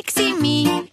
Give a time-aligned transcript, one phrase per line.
[0.00, 0.86] sexy me,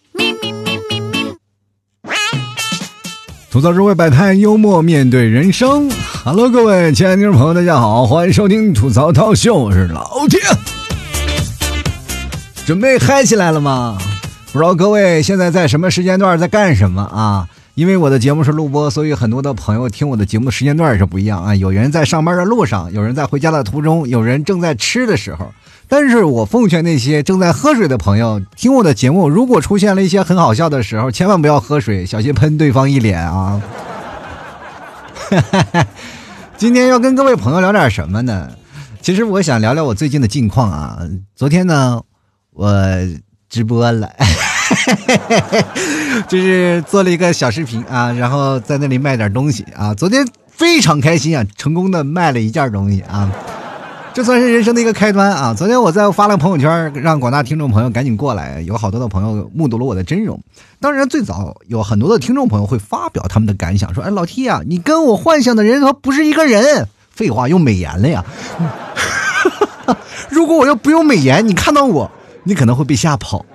[3.50, 5.90] 吐槽社会百态，幽默面对人生。
[6.26, 10.42] Hello，各位亲爱的听众朋友，大家好，欢迎收听吐槽涛秀，我是老铁。
[12.66, 13.98] 准备嗨起来了吗？
[14.52, 17.48] 不知道各位现在在什么时间段在干什么啊？
[17.76, 21.56] 因为我的节目是录播，所以很多的朋友听我的节目的时间段也是不一样啊。
[21.56, 25.50] 有人在上班的路上，有人在回家的途中，有人正在吃的时候。
[25.90, 33.62] 但是我奉劝那些正在喝水的朋友，听我的节目，如果出现了一些很好笑的时候，千万不要喝水，小心喷对方一脸啊！
[36.58, 38.50] 今天要跟各位朋友聊点什么呢？
[39.02, 41.00] 其实我想聊聊我最近的近况啊。
[41.36, 42.02] 昨天呢，
[42.52, 42.74] 我
[43.50, 44.10] 直播了，
[46.28, 49.94] 就是做了一个小视频啊，然后在那里卖点东西啊。
[49.94, 53.32] 昨天非常开心啊，成功的卖了一件东西啊。
[54.18, 55.54] 这算是人生的一个开端啊！
[55.54, 60.42] 昨天我在发了朋友圈，让广大听众朋友赶紧过来，有好多的朋友目睹了我的真容。
[60.80, 68.26] 当然，最早有很多的听众朋友会发表他们的感想，说：“哎，老 T 啊，你跟我幻想的人他不是一个人。”废话，用美颜了呀！
[70.32, 72.10] 如果我要不用美颜，你看到我，
[72.44, 73.46] 你可能会被吓跑。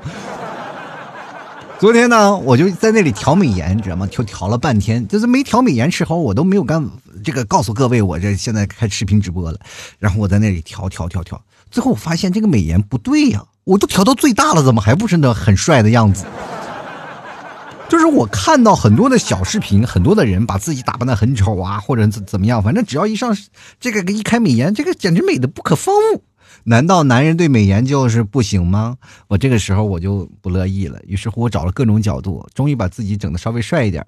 [1.80, 4.06] 昨天呢，我就在那里调美颜，你知道吗？
[4.08, 6.88] 调调了半天，就是没调美颜时候，我都没有干
[7.22, 9.58] 这个告诉各位，我这现在开视频直播了。
[9.98, 16.26] 然后我在那里调调调调，最后我发现这个美颜不对呀，我都调到最大了，怎么还不是那很帅的样子？
[17.88, 23.36] 就是我看到很多的小视频，很多的人把自己打扮的很丑啊，或者怎怎么样，反正只要一上
[23.78, 26.24] 这个一开美颜，这个简直美的不可方物。
[26.64, 28.96] 难道男人对美颜就是不行吗？
[29.28, 34.04] 我这个时候我就不乐意了，于是乎我找了各种角度，终于把自己整的稍微帅一点。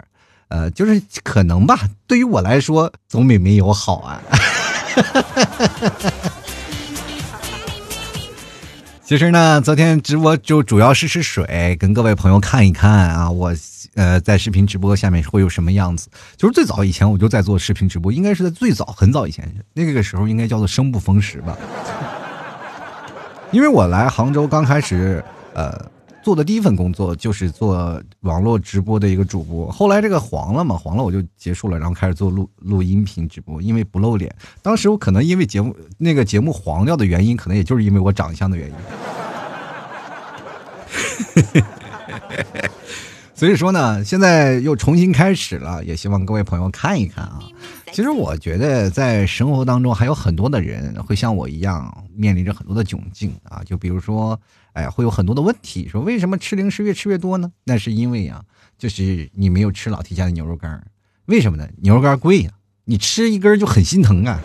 [0.47, 4.21] 呃，就是可能吧，对于我来说总比没有好啊。
[9.03, 13.53] 其实呢，昨天直播就主要是试水，跟各位朋友看一看啊，我
[13.93, 16.09] 呃在视频直播下面会有什么样子。
[16.35, 21.55] 就是最早以前我就在做视频直播，应该是在最早很早以前，那个时候应该叫做生不逢时吧。
[23.51, 25.23] 因为我来杭州刚开始，
[25.53, 25.79] 呃，
[26.25, 29.71] 做的第一份工作就是做网络直播的一个主播。
[29.71, 33.61] 后来这个黄了嘛，黄了我就结束了，然后开始做录录音频直播。
[33.61, 38.75] 因为不露脸，当时我可能因为节目那个节目黄掉的原因，可能也就是因为我长相的原因。
[43.35, 47.43] 所以说呢，现在又重新开始了，也希望各位朋友看一看啊。
[47.93, 54.39] 其实我觉得在生活当中还有很多的人会像我一样面临着很多的窘境啊，就比如说，
[54.75, 57.51] 哎，会有很多的问题，说为什么吃零食越吃越多呢？
[57.63, 58.41] 那是因为呀，
[58.77, 60.85] 就是你没有吃老提家的牛肉干
[61.25, 61.67] 为什么呢？
[61.81, 62.51] 牛肉干贵呀，
[62.83, 64.39] 你吃一根就很心疼啊。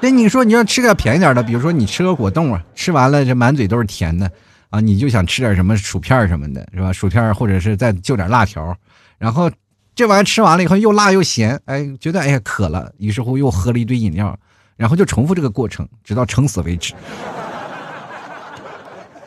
[0.00, 4.30] 那你说你要吃点便宜点的，比如说你吃个果冻啊，吃完了这满嘴都是甜的。
[4.70, 6.92] 啊，你就想吃点什么薯片什么的，是吧？
[6.92, 8.76] 薯片或者是再就点辣条，
[9.16, 9.50] 然后
[9.94, 14.38] 这玩意吃完了以后又辣又咸，哎，觉得哎呀渴了，于是乎又喝了一堆饮料，
[14.76, 16.92] 然后就重复这个过程，直到撑死为止。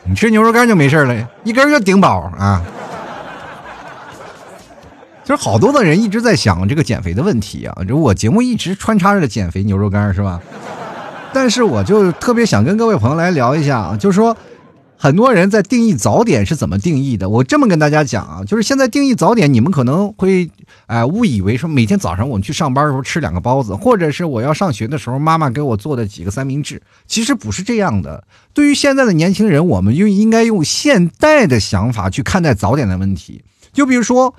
[0.04, 2.62] 你吃牛肉干就没事了，一根就顶饱啊。
[5.24, 10.40] 就是好多的人一直在想这个减肥的问题啊，就我节目一直穿插着减肥牛肉干是吧？
[11.32, 14.36] 但是我就特别想跟各位朋友来聊一下啊，就是说。
[15.02, 17.28] 很多人在定义早点是怎么定义的？
[17.28, 20.48] 我这么跟大家讲啊，就是现在定义早点，你们可能会
[20.86, 28.22] 哎误以为说每天早上我们去上班的时候吃两个包子，或者是我要上学的时候妈妈给我做的几个三明治，其实不是这样的。
[28.54, 33.42] 对于现在的年轻人，我们就应该用现代的想法去看待早点的问题。
[33.72, 34.36] 就比如说，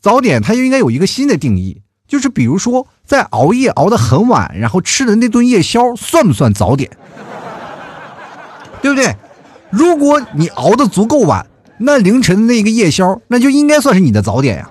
[0.00, 6.90] 早点它就应该有一个新的定义，就是比如说在熬夜熬得很晚，然后吃的那顿夜宵算不算早点？
[8.80, 9.14] 对不对？
[9.76, 11.46] 如果你熬得足够晚，
[11.78, 14.70] 那凌晨那个夜宵，那就应该算是你的早点呀。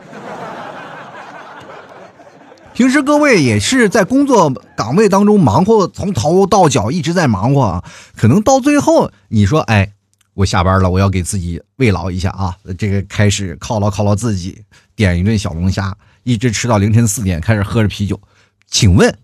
[2.73, 7.83] 平时各位也是在工作岗位当中忙活，从头到脚一直在忙活啊。
[8.18, 9.94] 可能到最后，你说，哎，
[10.33, 12.57] 我下班了，我要给自己慰劳一下啊。
[12.75, 14.59] 这个开始犒劳犒劳自己，
[14.95, 18.19] 点一顿小龙虾，一直吃到凌晨四点，开始喝着啤酒。
[18.68, 19.15] 请问，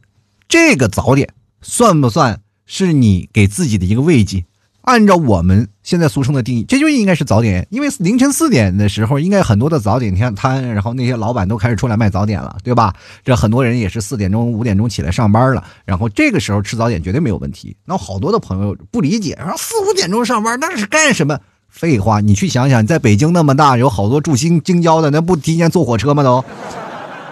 [0.48, 1.28] 这个早点
[1.64, 4.46] 算不算是你给自己的一个慰藉？
[4.82, 12.94] 按照我们现在俗称的定义，这就应该是早点，因为凌晨四点的时候，应该很多的早点摊摊，然后那些老板都开始出来卖早点了，对吧？
[13.24, 17.78] 这很多人也是四点钟、五点钟起来上班了，然后这个时候吃早点绝对没有问题。
[17.86, 21.40] 那好多的朋友不理解，说四五点钟上班那是干什么？
[21.70, 26.22] 废话，你去想想，在北京那么大，有好多住京京郊的，那不提前坐火车吗？
[26.24, 26.44] 都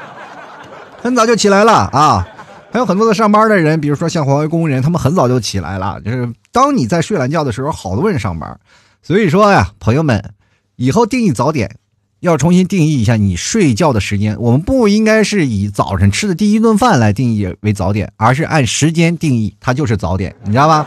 [1.01, 2.28] 很早就起来了啊。
[2.72, 6.00] 还有很多的上班的人，比如说像环卫工人，他们很早就起来了。
[6.06, 8.60] 就是当你在睡懒觉的时候，好多人上班。
[9.01, 10.34] 所以说呀，朋友们，
[10.75, 11.78] 以后定义早点。
[12.22, 20.86] 要重新定义一下你睡觉的时间，我们不应该是以早晨吃的第一顿饭来定义为早点，而是按时间定义，它就是早点，你知道吧？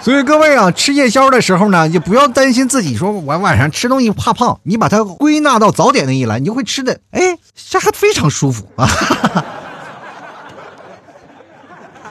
[0.00, 8.88] 所以各位啊，吃夜宵的时候呢，就不要担心自己说我晚上吃东西怕胖，你把它归纳到早点那一栏，你就会吃的，哎，这还非常舒服啊。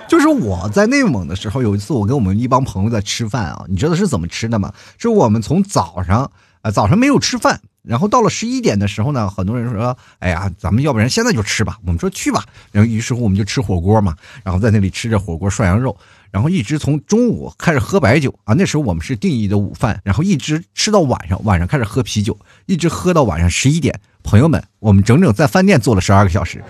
[0.09, 4.73] 就是我在内蒙的时候，有一次我跟我们一帮朋友在吃饭啊，你知道是怎么吃的吗？
[4.97, 6.31] 是我们从早上
[6.63, 7.61] 啊早上没有吃饭。
[7.83, 12.44] 然后到了十一点的时候呢，很多人说：“哎呀，咱们要不然现在就吃吧。”我们说去吧。
[12.71, 15.95] 然后于是乎我们就吃火锅嘛，然后在那里吃着火锅涮羊肉，
[16.31, 18.53] 然后一直从中午开始喝白酒啊。
[18.56, 23.97] 那时候我们是定义的午饭，然后一直吃到晚上，晚上开始喝啤酒，一直喝到晚上十一点。
[24.23, 26.63] 朋友们，我们整整在饭店坐了十二个小时，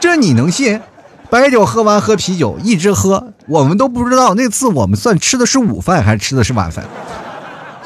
[0.00, 0.80] 这你能信？
[1.32, 6.84] 白酒喝完喝啤酒，一直喝，我们都不知道那次我们算吃的是午饭还是吃的是晚饭。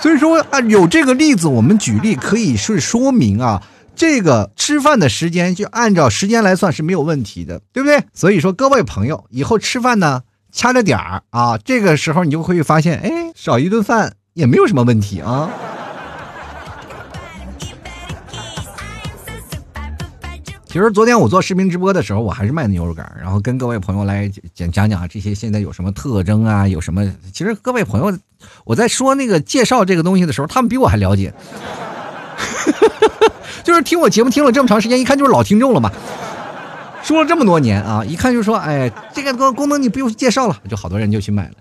[0.01, 3.63] 所以说啊，有这个例子，我们举例可以是说明啊，
[3.95, 8.03] 这个吃饭的时间就按照时间来算是没有问题的，对不对？
[8.13, 15.49] 所以说各位朋友，以后吃饭呢掐着点儿啊，这个时候你就会发现，哎，少一顿饭也没有什么问题啊。
[20.77, 27.11] 其实昨天我做视频直播的时候，我还是卖牛肉干，然后跟各位朋友来讲讲讲这些现在有什么特征啊，有什么？
[27.33, 28.19] 其实各位朋友，
[28.67, 31.33] 我在说那个介绍这个东西的时候，他们比我还了解，
[33.65, 35.91] 就是听我节目听了这么长时间，一看就是老听众了嘛。
[37.03, 41.53] 说了这么多年啊，一看就说，哎，这个功功能你不用介绍了，就好多人就去买了。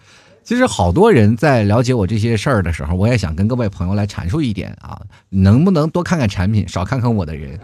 [0.44, 7.58] 其实好多人在了解我这些事儿的时候，我也想跟各位朋友来阐述一点啊，能不能多看看产品，少看看我的人。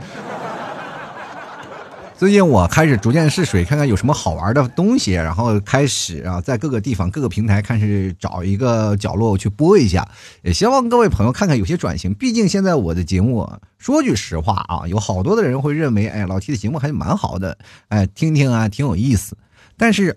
[2.22, 10.08] 最近我开始逐渐试水，看看有什么好玩的东西，然后开始啊，在各个地方、各个平台开始找一个角落去播一下。
[10.44, 17.58] 也希望各位朋友看看有些转型，毕竟现在我的节目，说句实话啊，有好多的人会认为，哎，老 T 的节目还是蛮好的，
[17.88, 19.36] 哎，听听啊，挺有意思。
[19.76, 20.16] 但是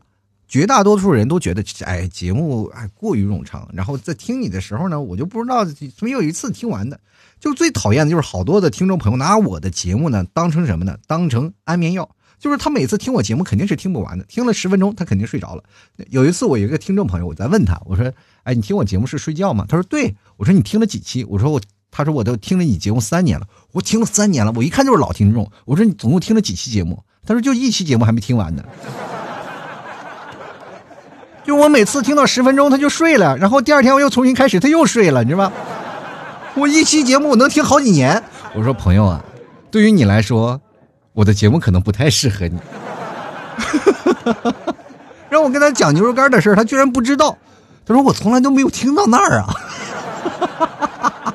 [0.54, 5.66] 绝大多数人都觉得，哎，节目哎过于冗长，然后在听你的时候呢，我就不知道
[6.00, 7.00] 没有一次听完的。
[7.40, 10.96] 就最讨厌的就是好多的听众朋友拿我的节目呢当成什么呢？
[11.08, 12.08] 当成安眠药。
[12.38, 15.64] 就是他每次听我节目肯定是听不完的，听了十分钟他肯定睡着了。
[16.10, 18.12] 有一次我有一个听众朋友，我在问他，我说
[18.44, 21.60] ：“哎，你听我节目是睡觉吗？”他说：“对。”我说：“你听了几期？”我说：“我。”
[21.90, 25.50] 他说：“我都听了你节目三年了。”我听了三年了，我一看就是老听众。
[25.64, 28.64] 我说：“你总共听了几期节目？”他说：“就一期节目还没听完呢。”
[31.44, 35.52] 就我每次听到十分钟他就睡了，然后第二天我又重新开始他又睡了，你知道吗？
[36.56, 38.22] 我一期节目我能听好几年。
[38.54, 39.22] 我说朋友啊，
[39.70, 40.60] 对于你来说，
[41.12, 42.58] 我的节目可能不太适合你。
[45.28, 47.36] 让我跟他讲牛肉干的事他居然不知道。
[47.84, 49.46] 他说我从来都没有听到那儿啊。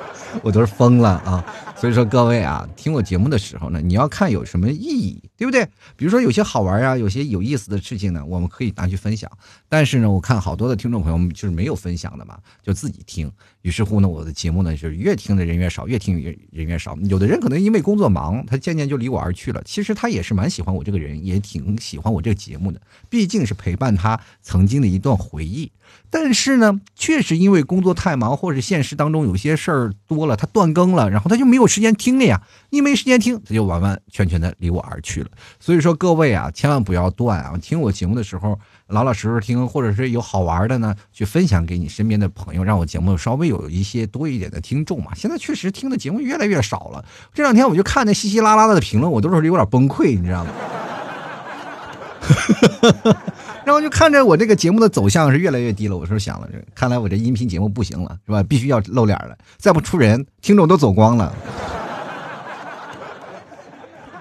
[0.42, 1.44] 我都是疯了啊。
[1.80, 5.64] 所以说各位啊，听我节目的时候呢，你要看有什么意义，对不对？
[5.96, 9.30] 比如说有些好玩啊，有些有意思的事情呢，我们可以拿去分享。
[9.66, 13.32] 但是呢，我看好多的听众朋友们就是没有分享的嘛，就自己听。
[13.62, 16.94] 于是乎呢，我的节目呢就是越听的人越少，越听越人越少。
[17.08, 19.62] 有的人可能因为工作忙，他渐渐就离我而去了。
[19.64, 22.78] 其实他也是蛮喜欢我这个人，也挺喜欢我这个节目的，
[23.08, 25.72] 毕竟是陪伴他曾经的一段回忆。
[26.10, 32.42] 但是呢，确实因为工作太忙，或者现实当中有些事儿多了，他断更了，然后他就没有时间听了呀。
[32.70, 35.28] 你没时间听，他就完完全全的离我而去了。
[35.60, 37.56] 所以说各位啊，千万不要断啊！
[37.60, 45.12] 听我节目的时候，老老实实听，或者是有好玩的呢，去分享给你身边的朋友，让我节目稍微有一些多一点的听众嘛。
[45.14, 47.04] 现在确实听的节目越来越少了。
[47.32, 50.50] 这两天我就看那稀稀拉拉的评论，我都是有点崩溃，你知道吗？
[53.64, 58.42] 然后就看着我这个节目的走向是越来越低了，我说想了，看来我这音频节目不行了，是吧？
[58.42, 61.34] 必须要露脸了，再不出人，听众都走光了。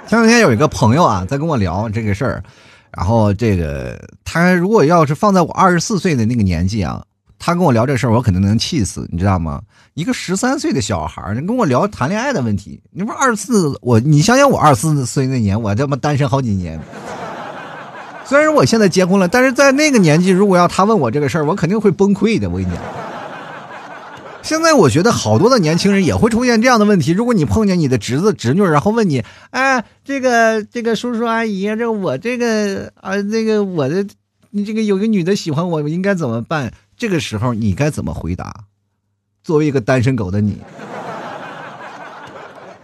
[0.07, 2.43] 前两天有一个朋友啊，在跟我聊这个事儿，
[2.91, 7.03] 然后这个他如果要是放在我二十四岁的那个年纪啊，
[7.37, 9.61] 他跟我聊这事儿，我肯定能气死，你知道吗？
[9.93, 16.79] 一个十三岁的小孩儿，你跟我聊谈恋爱的问题，你不二十四，我你想想我二十四岁那年，我他妈单身好几年。
[18.29, 22.47] 虽然我现在结婚了，但是在那个年纪，如果要他问我这个事儿，我肯定会崩溃的。
[22.47, 22.79] 我跟你讲，
[24.43, 27.11] 现在我觉得好多的年轻人也会出现这样的问题。
[27.11, 34.05] 如果你碰见你的侄子侄女，然后问你，哎，这个这个叔叔阿姨，这我这个啊，那个我的，
[34.51, 36.71] 你这个有个女的喜欢我，我应该怎么办？
[36.95, 38.53] 这个时候你该怎么回答？
[39.43, 40.59] 作为一个单身狗的你，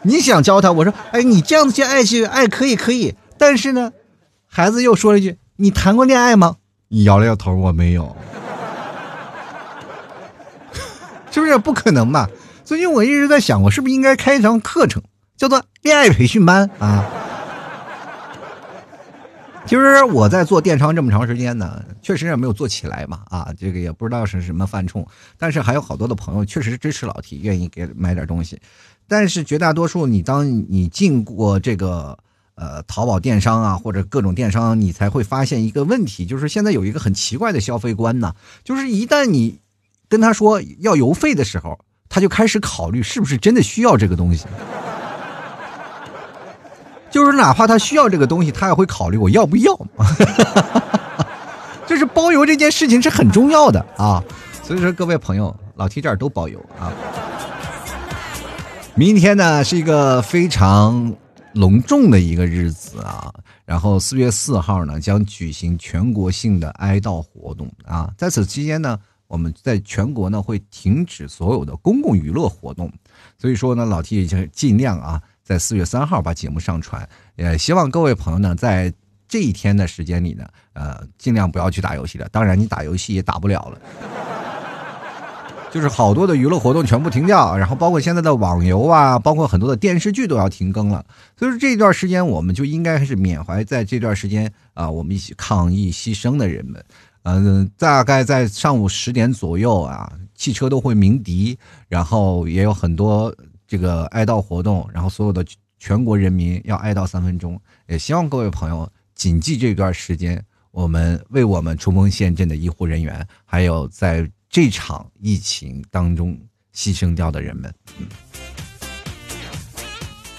[0.01, 0.71] 你想教他？
[0.71, 3.93] 我说，哎，你这样子去爱去爱可以可以，但是呢？
[4.55, 6.55] 孩子又说了一句：“你谈过恋爱吗？”
[6.87, 8.15] 你摇了摇头，我没有。
[11.29, 12.29] 是不是不可能吧？
[12.63, 15.03] 最近我一直在想，我是不是应该开一堂课程，
[15.35, 17.03] 叫做恋爱培训班啊？
[19.65, 25.05] 其实我在做电商这么长时间呢，确实也没有做起来嘛，啊，这个也不知道是什么犯冲，
[25.37, 28.57] 但是还有好多的朋友确实支持老提愿意给买点东西，
[29.05, 32.17] 但是绝大多数你当你进过这个
[32.55, 38.33] 呃淘宝电商啊或者各种电商，你才会发现一个问题，就是现在有一个很奇怪的消费观呢，
[38.63, 39.59] 就是一旦你
[40.09, 41.77] 跟他说要邮费的时候，
[42.09, 44.45] 他就开始考虑是不是真的需要这个东西。
[47.11, 49.73] 就是哪怕他需要这个东西，他也会考虑我要不要。
[51.87, 54.21] 就是包邮这件事情是很重要的啊，
[54.63, 56.91] 所以说各位朋友，老提这儿都包邮啊。
[58.95, 61.13] 明天呢是一个非常
[61.55, 63.33] 隆重的一个日子啊，
[63.65, 72.91] 然后四月四号呢将举行全国性的哀悼活动啊，在此期间呢，我们在全国呢会停止所有的公共娱乐活动，
[73.37, 75.21] 所以说呢，老 T 就尽量啊。
[75.45, 78.91] 在四月三号把节目上传，也希望各位朋友呢，在
[79.27, 80.43] 这一天的时间里呢，
[80.73, 82.27] 呃，尽量不要去打游戏了。
[82.29, 83.79] 当然，你打游戏也打不了了，
[85.75, 91.05] 就是好多的娱乐活动全部停掉，然后包括现在的网游啊，包括很多的电视剧都要停更了。
[91.37, 96.81] 所以说这段时间，我们就应该是缅怀在这段时间啊，我们一起抗疫牺牲的人们。
[97.23, 101.57] 嗯，大概在上午十点左右啊，汽车都会鸣笛，
[101.89, 103.35] 然后也有很多。
[103.67, 105.43] 这个哀悼活动，然后所有的
[105.79, 110.39] 全国人民要哀悼三分钟，也希望各位朋友谨记这段时间，
[110.69, 116.39] 我们为我们冲锋陷阵的医护人员，还有在这场疫情当中
[116.73, 117.69] 牺牲掉的人们。
[117.99, 118.07] 嗯，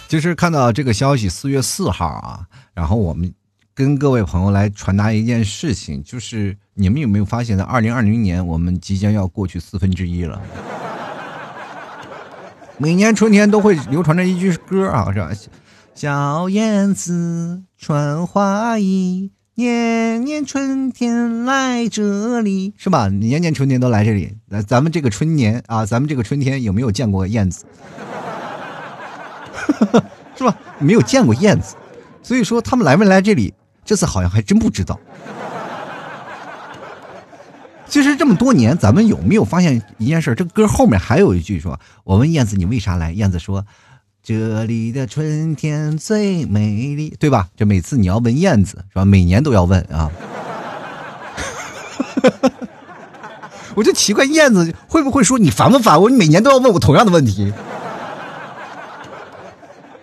[0.08, 3.30] 就是看到这个消息，四月四号啊，然后我们
[3.74, 10.40] 跟各位朋友来传达一件事情，就是你们有没有发现，在二零二零年，我们即将要过去四分之一了。
[12.80, 15.30] 每年春天都会流传着一句歌啊，是吧？
[15.94, 23.08] 小燕子穿花衣，年年春天来这里，是吧？
[23.08, 24.36] 年年春天都来这里。
[24.50, 27.64] 那咱们这个春年啊，咱们这个春天有没有见过燕子？
[30.36, 30.54] 是吧？
[30.78, 31.74] 没有见过燕子，
[32.22, 35.00] 所以说他们来没来这里，这次好像还真不知道。
[37.88, 40.34] 其实这么多年，咱们有没有发现一件事？
[40.34, 43.64] 这歌后面还有一句说：“我问燕子你为啥来？”燕子说
[44.28, 49.04] ：“这里的春天最美丽，对吧？”这每次你要问燕子，是吧？
[49.04, 50.10] 每年都要问啊。
[53.76, 56.10] 我就奇怪燕子会不会说你烦不烦我？
[56.10, 57.52] 你每年都要问我同样的问题。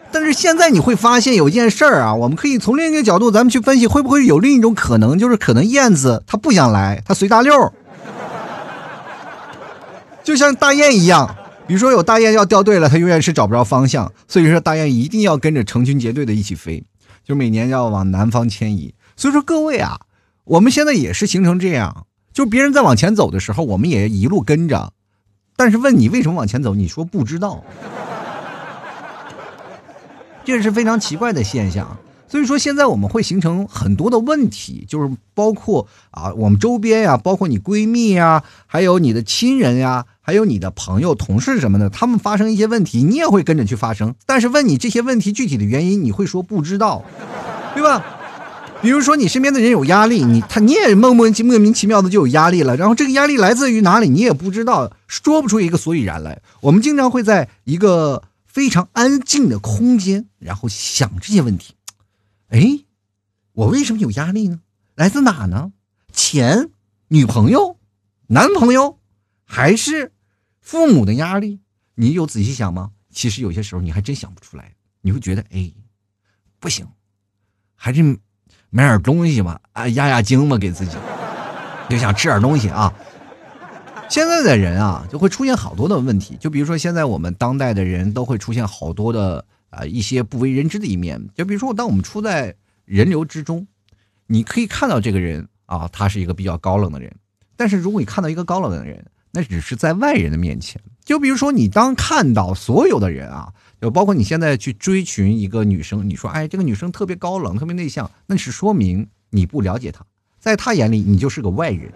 [0.10, 7.74] 但是现在你会发现有一件事儿啊，我们可以从另一个角度，咱们去分析，会不会有另一种可能，就是可能燕子它不想来，它随大溜，
[10.24, 11.36] 就像大雁一样。
[11.66, 16.84] 比如说有大雁要掉队了，它永远是找不着方向，所以说大雁一定要跟着成群结队的一起飞，
[17.24, 18.94] 就每年要往南方迁移。
[19.16, 20.02] 所以说各位啊，
[20.44, 24.92] 我们现在也是形成这样，就别人在往前走的时候，我们也一路跟着。
[25.56, 27.64] 但是问你为什么往前走，你说不知道。
[30.44, 44.16] 这是非常奇怪的现象，所以说现在我们会形成很多的问题，就是包括啊，我们周边呀，包括你闺蜜呀，还有你的亲人呀，还有你的朋友、同事什么的，他们发生一些问题，你也会跟着去发生。
[44.26, 47.06] 但是问你这些问题具体的原因，你会说不知道，
[47.76, 48.04] 对吧？
[48.82, 56.42] 比如说你身边的人有压力，你他你也莫莫莫名其妙的就有压力了，然后这个压力来自于哪里，你也不知道，说不出一个所以然来。
[56.62, 58.24] 我们经常会在一个。
[58.46, 61.74] 非常安静的空间，然后想这些问题。
[62.50, 62.82] 哎，
[63.54, 64.60] 我为什么有压力呢？
[64.94, 65.72] 来自哪呢？
[66.12, 66.70] 钱、
[67.08, 67.78] 女朋友、
[68.28, 69.00] 男朋友，
[69.44, 70.12] 还是
[70.64, 71.60] 父母的压力？
[71.94, 72.92] 你有仔细想吗？
[73.12, 74.74] 其实有些时候你还真想不出来。
[75.02, 75.72] 你会觉得，哎，
[76.60, 76.88] 不行，
[77.76, 78.02] 还是
[78.70, 80.98] 买点东西吧，啊，压压惊吧，给自己，
[81.90, 82.92] 就想吃点东西啊。
[84.10, 86.38] 现在的人啊，就会出现好多的问题。
[86.40, 91.22] 就比如说，现在我们当代的人都会出现好多的啊一些不为人知的一面。
[91.36, 92.56] 就比如说，当我们处在
[92.86, 93.68] 人流之中，
[94.28, 97.14] 你可以看到这个人啊，他是一个比较高冷的人。
[97.58, 100.80] 但是如果你看到一个高冷的人，那只是在外人的面前。
[101.04, 103.50] 就比如说，你当看到所有的人啊，
[103.82, 110.06] 就包括你现在去追寻一个女生，你说，哎，这个女生特别高冷，特别内向，那是说明你不了解她，
[110.40, 111.92] 在她眼里你就是个外人。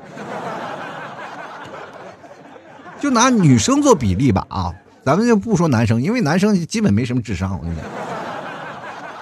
[3.00, 4.74] 就拿女生做比例吧啊，
[5.06, 7.56] 咱们就不说男生，因为男生基本没什么智商。
[7.58, 7.86] 我跟你讲，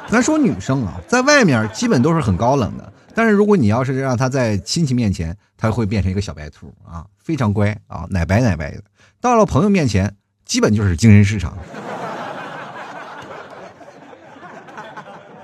[0.09, 8.83] 咱说女生啊，在外面基本都是很高冷的，但是如果你要是让他在亲戚面前，他会变成一个小白兔啊，非常乖啊，奶白奶白的。
[9.21, 11.57] 到了朋友面前，基本就是精神失常。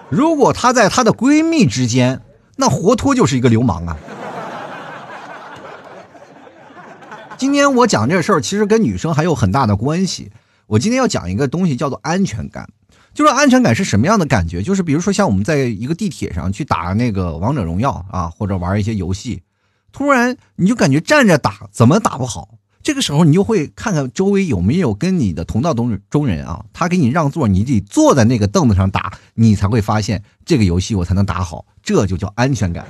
[0.10, 2.22] 如果她在她的闺蜜之间，
[2.58, 3.98] 那活脱就是一个流氓啊！
[7.38, 10.30] 今天我讲这事儿，其实跟女生还有很大的关系。
[10.68, 12.70] 我今天要讲一个东西，叫做安全感。
[13.14, 14.62] 就是安全感是什么样的感觉？
[14.62, 19.42] 就是比如说，像我们在一个地铁上去打那个王者荣耀啊，或者玩一些游戏，
[19.92, 22.50] 突然你就感觉站着打怎么打不好。
[22.84, 32.88] 这个时候，你就会看看周围有没有跟你的同道中中人啊，他给你让座，你得坐在那个凳子上打，你才会发现这个游戏我才能打好，这就叫安全感，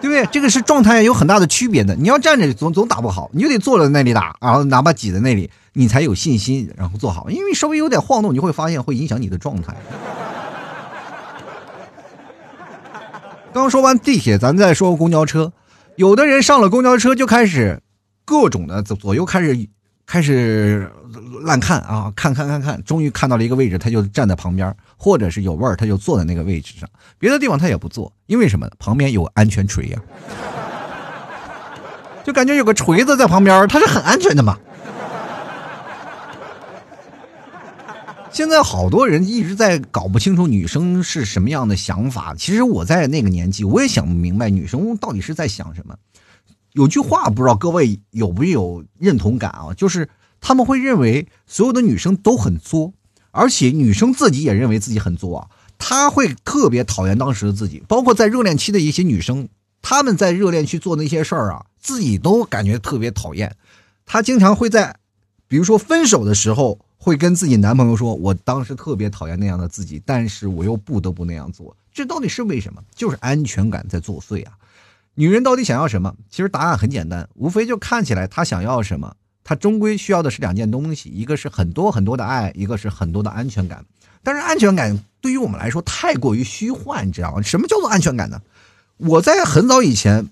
[0.00, 0.26] 对不对？
[0.32, 1.94] 这个是状态有很大的区别的。
[1.94, 7.28] 你要站着总总打不好，你就得坐在那里打，然后哪怕挤在那里，你才有信心，然后做好。
[7.28, 9.76] 因为稍微有点晃动，你会发现会影响你的状态。
[13.52, 15.52] 刚说完地铁，咱再说公交车。
[15.96, 17.82] 有的人上了公交车就开始
[18.24, 19.68] 各种的左右开始
[20.06, 20.90] 开始
[21.42, 28.66] 乱看啊，看看看看，终于看到了一个位置，他就站在旁边，或者是有味儿，他就坐在那个位置上，别的地方他也不坐，因为什么？
[28.78, 30.00] 旁边有安全锤呀，
[32.24, 34.56] 就感觉有个锤子在旁边，他是很安全的嘛。
[38.36, 42.34] 现在好多人一直在搞不清楚女生是什么样的想法。
[42.34, 45.96] 其实我在那个年纪，我也想不明白女生到底是在想什么。
[46.74, 49.72] 有句话不知道各位有没有认同感啊？
[49.74, 52.92] 就是他们会认为所有的女生都很作，
[53.30, 55.48] 而且女生自己也认为自己很作啊。
[55.78, 59.48] 她会特别讨厌当时的自己，包括在热恋期的一些女生，
[59.80, 63.56] 她们在热恋期做那些事儿啊，自己都感觉特别讨厌。
[64.04, 64.98] 她经常会在，
[65.48, 66.80] 比如说分手的时候。
[67.06, 71.76] 会跟自己男朋友说：“我当时特别讨厌那样的自己，但是我又不得不那样做。
[71.94, 72.82] 这到底是为什么？
[72.96, 74.54] 就是安全感在作祟啊！
[75.14, 76.12] 女人到底想要什么？
[76.28, 79.14] 其实答案很简单，无非就看起来她想要什么，
[79.44, 83.84] 她终归需要的是两件东西：一个是很多很多的爱，一个是很多的安全感。
[84.24, 87.40] 但是安全感对于我们来说太过于虚幻，你知道吗？
[87.40, 88.42] 什么叫做安全感呢？
[88.96, 90.28] 我在很早以前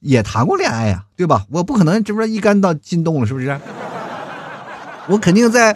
[0.00, 1.46] 也谈过恋爱呀，对吧？
[1.48, 3.58] 我不可能这不是一竿到进洞了，是不是？
[5.08, 5.74] 我肯定在。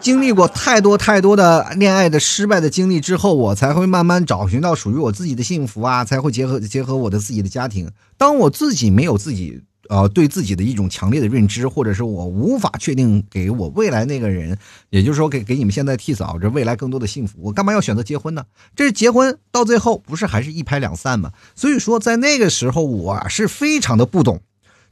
[0.00, 7.90] 经历过太多太多的恋爱的失败的经历之后，我才会慢慢找寻到属于我自己的幸福啊，才会结合结合我的自己的家庭。
[8.16, 14.56] 当我自己没有自己呃对自己的一种强烈的认知，或者是我无法确定给我未来那个人，
[14.90, 18.44] 也就是说给给你们现在替嫂这未来更多的幸福，我干嘛要选择结婚呢？
[18.76, 21.32] 这结婚到最后不是还是一拍两散吗？
[21.56, 24.40] 所以说在那个时候我是非常的不懂，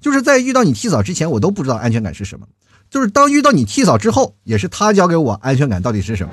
[0.01, 2.47] 就是在遇到你替嫂之前，我都不知道安全感是什么。
[2.95, 6.33] 就是当遇到你替嫂之后，也是他教给我安全感到底是什么。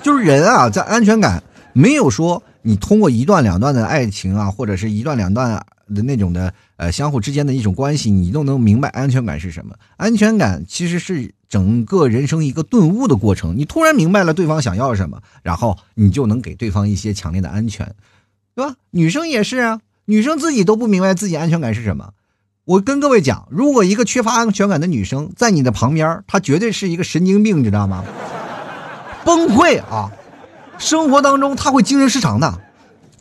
[0.00, 1.42] 就是人啊，在安全感
[1.72, 5.60] 没有说你通过一段两段的爱情啊，或者是一段两段
[5.92, 9.74] 的那种的呃相互之间的一种关系，你都能明白安全感是什么。
[9.96, 13.56] 安全感其实是整个人生一个顿悟的过程。
[13.56, 17.92] 你突然明白了对方想要什么，然后你就能给对方一些强烈的安全，
[18.54, 18.76] 对吧？
[18.92, 22.12] 女生也是啊，女生自己都不明白自己安全感是什么。
[22.68, 28.04] 我跟各位讲，如果一个缺乏安全感的女生在你的旁边，她绝对是一个神经病，你知道吗？
[29.24, 30.12] 崩溃啊！
[30.76, 32.60] 生活当中她会精神失常的，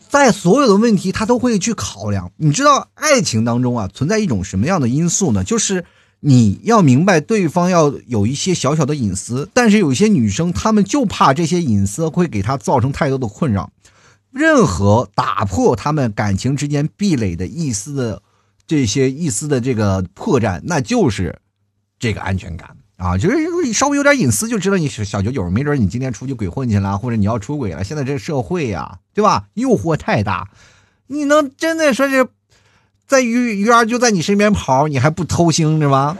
[0.10, 2.30] 在所有的问题她都会去考量。
[2.36, 5.46] 你知道，爱情当中啊存在一种什么样的因素呢？
[5.46, 5.86] 就是
[6.20, 13.72] 你要明白对方要有一些小小的隐私，但是有些女生她们就怕这些隐私会给她造成太多的困扰，
[14.30, 18.22] 任何打破他们感情之间壁垒的一丝的。
[18.68, 21.40] 这些一丝的这个破绽，那就是
[21.98, 23.18] 这个安全感啊！
[23.18, 27.84] 就是稍微有点隐私，就知道你是小九九，没准你今天出去鬼混去了，或者你要出轨了。
[27.84, 29.48] 现在这社会呀，对吧？
[29.54, 30.50] 诱惑太大，
[31.08, 32.28] 你能真的说是
[33.08, 36.18] 在鱼鱼儿就在你身边跑，你还不偷腥是吧？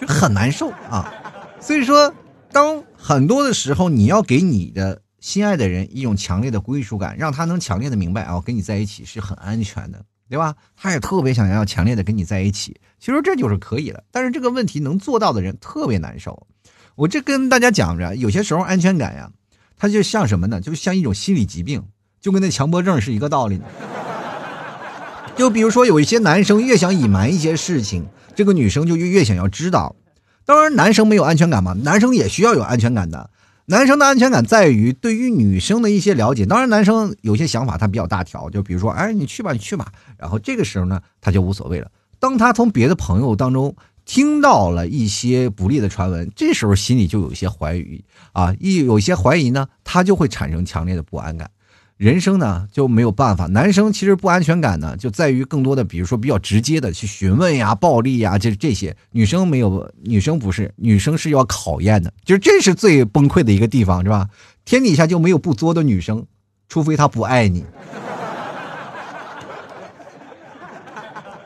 [0.00, 1.12] 就很难受啊！
[1.60, 2.14] 所以说，
[2.52, 10.04] 当很多的时候，你要给你的心爱的人一种强烈的归属感，让他能强烈的明白啊，跟你在一起是很安全的。
[10.28, 10.54] 对吧？
[10.76, 14.04] 他也特别想要强烈的跟你在一起，其实这就是可以了。
[14.10, 16.46] 但是这个问题能做到的人特别难受。
[16.96, 19.30] 我这跟大家讲着，有些时候安全感呀，
[19.76, 20.60] 它就像什么呢？
[20.60, 21.84] 就像一种心理疾病，
[22.20, 23.60] 就跟那强迫症是一个道理。
[25.36, 29.94] 就比如说，有一些男生越想隐瞒一些事情，这个女生就越越想要知道。
[30.44, 33.30] 当然，男生没有安全感嘛，男生也需要有安全感的。
[33.70, 41.90] 男生的安全感在于对于女生的一些了解，当然男生有些想法他比较大条，就比如说，哎，你去吧，你去吧，然后这个时候呢，他就无所谓了。
[42.18, 43.76] 当他从别的朋友当中
[44.06, 48.02] 听到了一些不利的传闻，这时候心里就有一些怀疑
[48.32, 51.50] 啊，一有一些怀疑呢，他就会产生强烈的不安感。
[51.98, 58.96] 人生呢就没有办法，男生其实不安全感呢就在于更多的，比如说比较直接的去询问呀、暴力呀，这这些。
[59.10, 64.28] 女生没有，女生不是，女生是要考验的，就是这是最崩溃的一个地方，是吧？
[64.64, 66.24] 天底下就没有不作的女生，
[66.68, 67.64] 除非她不爱你。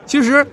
[0.04, 0.46] 其实，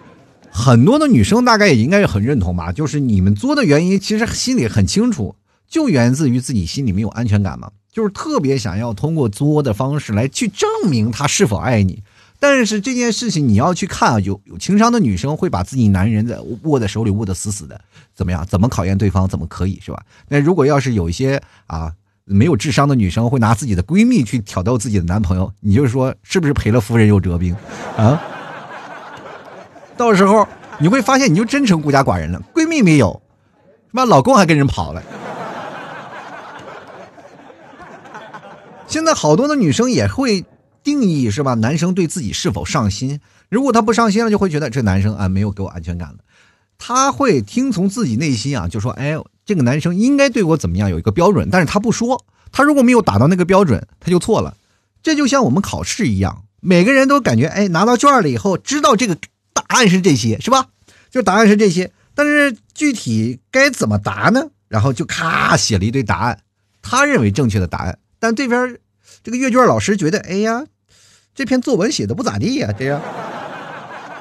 [0.50, 5.36] 很多的女生大概也应该是很认同吧，就是你们作的原因，其实心里很清楚，
[5.68, 12.04] 就源自于自己心里没有安全感嘛，就是特别想要通过作的方式来去证明他是否爱你。
[12.42, 17.82] 但是这件事情你要去看啊，有有情商的女生会把自己男人在握在手里握得死死的，
[18.16, 18.46] 怎么样？
[18.46, 19.28] 怎么考验对方？
[19.28, 20.02] 怎么可以是吧？
[20.30, 21.92] 那如果要是有一些啊
[22.24, 27.54] 没有智商的女生会拿自己的闺蜜去挑逗自己的男朋友，你就说是不是赔了夫人又折兵
[27.98, 28.22] 啊？
[29.98, 30.48] 到时候
[30.80, 32.42] 你会发现，你就真成孤家寡人了。
[32.54, 33.22] 闺蜜没有，
[33.92, 35.04] 妈老公还跟人跑了。
[38.90, 40.44] 现在好多的女生也会
[40.84, 41.54] 定义是吧？
[41.54, 43.20] 男生对自己是否上心？
[43.48, 46.18] 如果他不上心了，就会觉得这男生啊没有给我安全感了。
[46.80, 50.90] 他会听从自己内心啊，就说：“哎，这个男生应该对我怎么样？
[50.90, 54.58] 有一个标准。”但是他不说，他如果没有达到那个标准，他就错了。
[55.04, 59.18] 这就像我们考试一样，每个人都感觉哎拿到卷了以后，知道这个。
[59.54, 60.68] 答案是这些，是吧？
[61.12, 64.48] 就答案是这些，但是具体该怎么答呢？
[64.68, 66.40] 然后就咔写了一堆答案，
[66.82, 68.78] 他认为正确的答案，但这边
[69.24, 70.66] 这个阅卷老师觉得，哎呀，
[71.34, 73.02] 这篇作文写的不咋地呀，这样，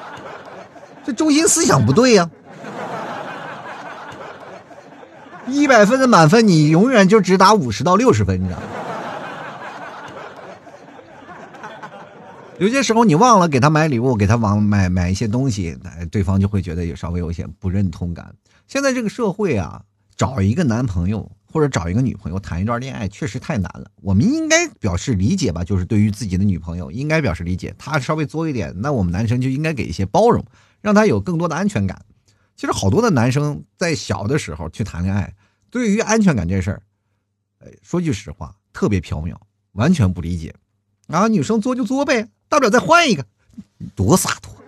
[1.05, 2.29] 这中心思想不对呀。
[5.47, 8.65] 一百分的满分，你永远就只打五十到六十分，你知道吗？
[12.59, 15.75] 有些时候你忘了给他买礼物，给他往买买一些东西，
[16.11, 18.33] 对方就会觉得有稍微有些不认同感。
[18.67, 19.81] 现在这个社会啊，
[20.15, 23.89] 找一个男朋友或者找一个女朋友谈一段恋爱确实太难了。
[24.01, 27.73] 我们应该表示理解吧，就是对于自己的女朋友应该表示理解。
[27.77, 30.45] 她稍微作一点，那我们男生就应该给一些包容，
[30.81, 32.01] 让她有更多的安全感。
[32.55, 35.33] 其实好多的男生在小的时候去谈恋爱，
[35.69, 36.81] 对于安全感这事儿，
[37.81, 39.35] 说句实话，特别缥缈，
[39.71, 40.53] 完全不理解。
[41.07, 42.27] 然后，女生作就作呗。
[42.49, 43.25] 大不了再换一个，
[43.95, 44.55] 多洒脱！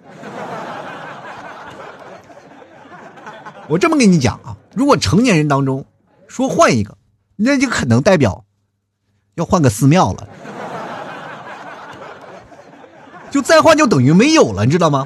[3.67, 5.83] 我这么跟你讲啊，如果成年人当中
[6.31, 6.97] 说换一个，
[7.35, 8.45] 那就可能代表
[9.35, 10.29] 要换个寺庙了，
[13.29, 15.05] 就再换就等于没有了，你知道吗？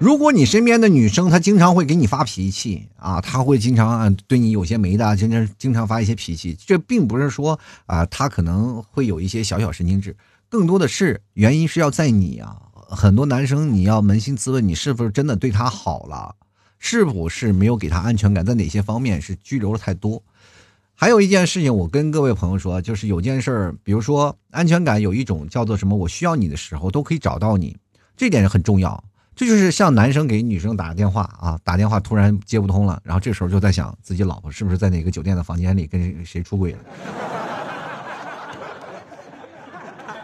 [0.00, 10.16] 如果你身边的女生她经常会给你发脾气啊，她会经常啊对你有些没的，经常经常发一些脾气，这并不是说啊，她可能会有一些小小神经质，
[10.48, 12.56] 更多的是原因是要在你啊。
[12.88, 16.34] 很多男生你要扪心自问，你是不是真的对她好了？
[16.78, 18.44] 是不是没有给她安全感？
[18.44, 20.22] 在哪些方面是拘留的太多？
[20.96, 25.96] 还有一件事情，我跟各位朋友说，就是有件事儿，比如说安全感有一种叫做什么？
[25.96, 27.76] 我需要你的时候都可以找到你，
[28.16, 29.02] 这点很重要。
[29.34, 36.78] 这就是像男生给女生打电话啊，打电话突然接不通了，然后这时候就在想自己老婆是不是在哪个酒店的房间里跟谁出轨了。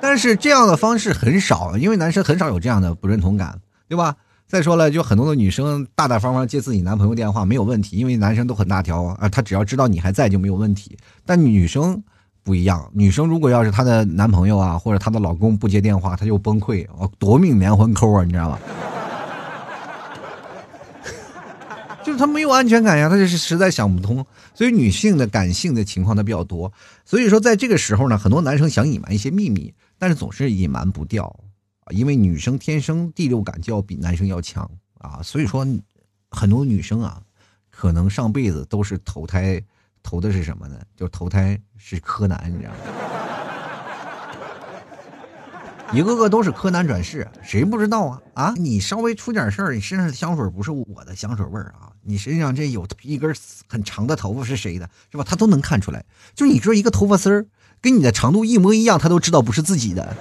[0.00, 4.14] 但是这样的方式很少，因为男生很少有这样的不认同感，对吧？
[4.50, 10.98] 再说了，就很多的女生大大方方接自己男朋友电话没有问题，因为男生都很大条啊，他只要知道你还在就没有问题。
[11.24, 12.02] 但女生
[12.42, 18.58] 不一样，女生如果要是她的男朋友啊或者她的老公不接电话，她就崩溃啊，夺命连环扣啊，你知道吗？
[22.02, 26.72] 就是她没有安全感呀，她就是实在想不通，所以女性的感性的情况她比较多，
[27.04, 31.38] 所以说在这个时候呢，很多男生想隐瞒一些秘密，但是总是隐瞒不掉，
[31.90, 35.66] 因为女生天生第六感就要比男生要强啊，所以说
[36.30, 37.22] 很多女生啊，
[37.70, 39.62] 可能上辈子都是投胎
[40.02, 40.80] 投的是什么呢？
[40.96, 42.76] 就投胎是柯南，你知道吗？
[45.92, 48.22] 一个个都是柯南转世，谁不知道啊？
[48.34, 51.90] 啊，你稍微出点事儿，你身上的香水不是我的香水味儿啊？
[52.02, 53.34] 你身上这有一根
[53.66, 55.24] 很长的头发是谁的，是吧？
[55.24, 56.04] 他都能看出来。
[56.34, 57.46] 就你说一个头发丝儿
[57.80, 60.16] 跟你的长度一模一样，他都知道不是自己的。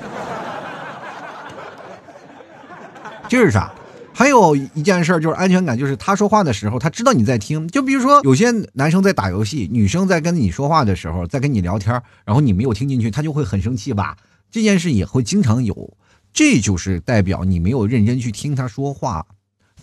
[3.30, 3.72] 这是啥？
[4.12, 7.66] 还有一件事就是安全感，就是他说话的时候，他知道你在听。
[7.70, 11.94] 就比如说有些男生在打游戏，女生在跟你说话的时候，在跟你聊天，
[12.26, 14.18] 然后你没有听进去，他就会很生气吧？
[14.52, 15.96] 这件事也会经常有，
[16.34, 19.26] 这就是代表你没有认真去听他说话，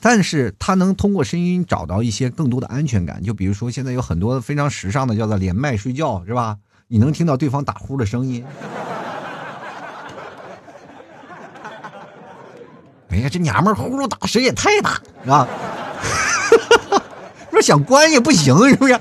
[0.01, 3.23] 但是他能通过声音找到一些更多的安全感。
[3.23, 6.59] 就比如说现在有很多非常时尚的叫做连麦睡觉，是吧？
[6.89, 8.45] 你能听到对方打呼的声音。
[13.17, 14.91] 哎呀，这娘们儿呼噜打声也太大，
[15.25, 15.49] 是吧？
[17.51, 18.99] 说想关也不行，是不是？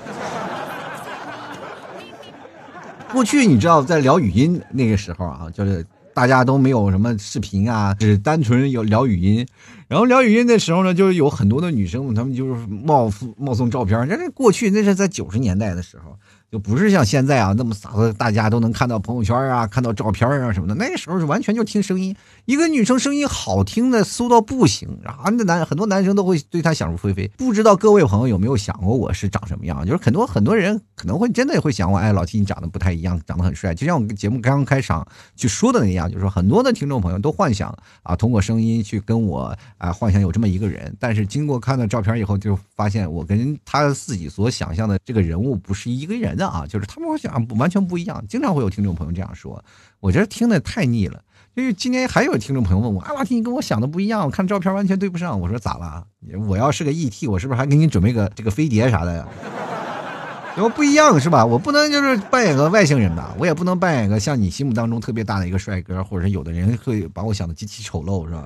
[3.11, 9.45] 过去你知道，在聊语音那个时候啊，就是大家都没有什么视频啊，只单纯有聊语音。
[9.89, 14.07] 然后聊语音的时候呢，就有很多的女生，她们就是冒冒送照片。
[14.07, 16.17] 这是过去，那是在九十年代的时候。
[16.55, 20.75] 就不是像现在啊那么洒脱，大家都能看到朋友圈啊，看到照片啊什么的。
[20.75, 22.15] 那个时候是完全就听声音，
[22.45, 27.29] 一个女生声音好听的酥到不行，然后那男很多男生都会对她想入非非。
[27.35, 29.85] 不知道各位朋友有没有想过我是长什么样？
[29.85, 33.75] 就是很多很多人可能会真的会想我，哎，老七你长得不太一样，长得很帅。
[33.75, 49.63] 就像我们节目刚刚开场去说的那样，就是说很多的听众朋友都幻想啊，通过声音去跟我啊幻想有这么一个人，但是经过看到照片以后，就发现我跟他自己所想象的这个人物不是一个人啊，就是他们想完全不一样，经常会有听众朋友这样说，
[49.99, 51.21] 我觉得听的太腻了。
[51.55, 55.39] 因为今天还有听众朋友问我，啊，老听你跟我想的不一样，我看照片完全对不上。
[55.39, 56.05] 我说咋了？
[56.47, 59.25] 我要是个 ET，我是不是还给你准备个这个飞碟啥的呀？
[60.57, 61.45] 我不一样是吧？
[61.45, 63.33] 我不能就是扮演个外星人吧？
[63.37, 68.45] 我也不能扮演个像你心目当中特别大的一个帅哥，或者是有的人会把我想的极其丑陋，是吧？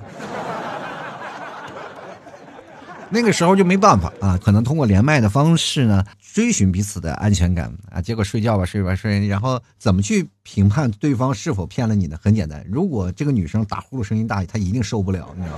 [3.12, 8.00] 那个时候就没办法啊，可能通过连麦的方式呢，追寻彼此的安全感啊。
[8.00, 12.16] 结果睡觉吧，睡吧睡，然后怎么去评判对方是否骗了你呢？
[12.22, 15.56] 很简单，如果这个女生打呼噜声音大，她一定受不了，你知道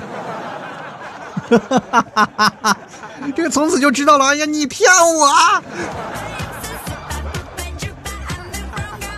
[2.70, 2.76] 吗？
[3.36, 5.62] 这个从此就知道了，哎呀，你骗我！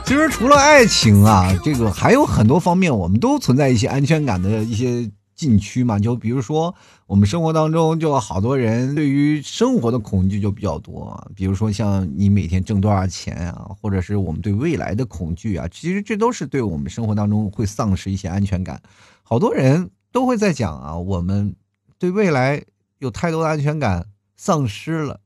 [0.04, 5.08] 其实除了爱情啊，这个还有很多方面，我们都存在一些安全感的一些。
[5.34, 6.74] 禁区嘛，就比如说
[7.06, 11.30] 我们生活当中，就好多人对于生活的恐惧就比较多。
[11.34, 18.80] 比如说像你每天挣多少钱啊，或者是我们对未来的恐惧啊，其实这都是对我们生活当中会丧失一些安全感。
[19.22, 21.54] 好多人都会在讲啊，我们
[21.98, 22.62] 对未来
[22.98, 25.20] 有太多的安全感丧失了。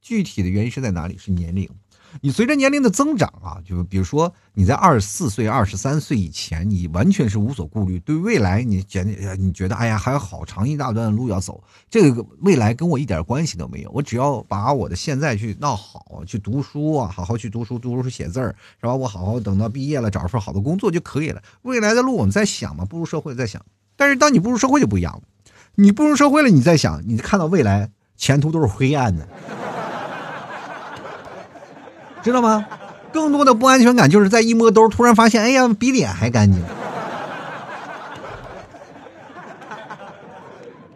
[0.00, 1.16] 具体的原因是在哪里？
[1.18, 1.68] 是年龄。
[2.20, 9.06] 你随着年龄的增长啊，就比如说你在二十四岁、二十三岁以前，你完全是无所顾虑，对未来你简
[9.38, 18.94] 你觉得哎呀还有好长一大段路要走，这个未来跟我一点关系都没有，我只要把我的现在去闹好，去读书啊，好好去读书，读书写字儿，是吧？
[18.94, 21.42] 我好好等到毕业了，找份好的工作就可以了。
[21.62, 23.64] 未来的路我们在想嘛，步入社会在想，
[23.96, 25.22] 但是当你步入社会就不一样了，
[25.76, 29.26] 你步入社会了，你在想，你看到未来前途都是灰暗的。
[32.22, 32.64] 知道吗？
[33.12, 36.62] 更多的不安全感就是在一摸兜，突然发现，哎呀，比脸还干净。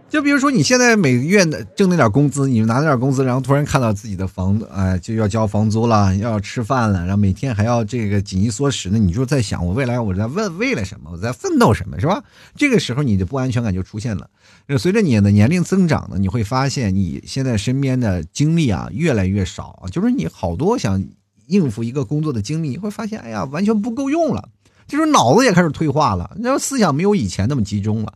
[0.09, 11.11] 就比如说，你现在每个月的挣那点工资，你拿那点工资，然后突然看到自己的房子，哎，就要交房租了，要吃饭了，然后每天还要这个紧衣缩食的，你就在想，我未来我在问为了什么？
[11.13, 12.01] 我在奋斗什么？
[12.01, 12.23] 是吧？
[12.55, 14.31] 这个时候你的不安全感就出现了。
[14.79, 21.05] 随着你的年龄增长呢，你会发现你现在身边的精力啊越来越少，就是你好多想
[21.47, 24.49] 应付一个工作的精力，你会发现，哎呀，完全不够用了，
[24.87, 28.13] 就是脑子也开始退化了，然后思想没有以前那么集中了。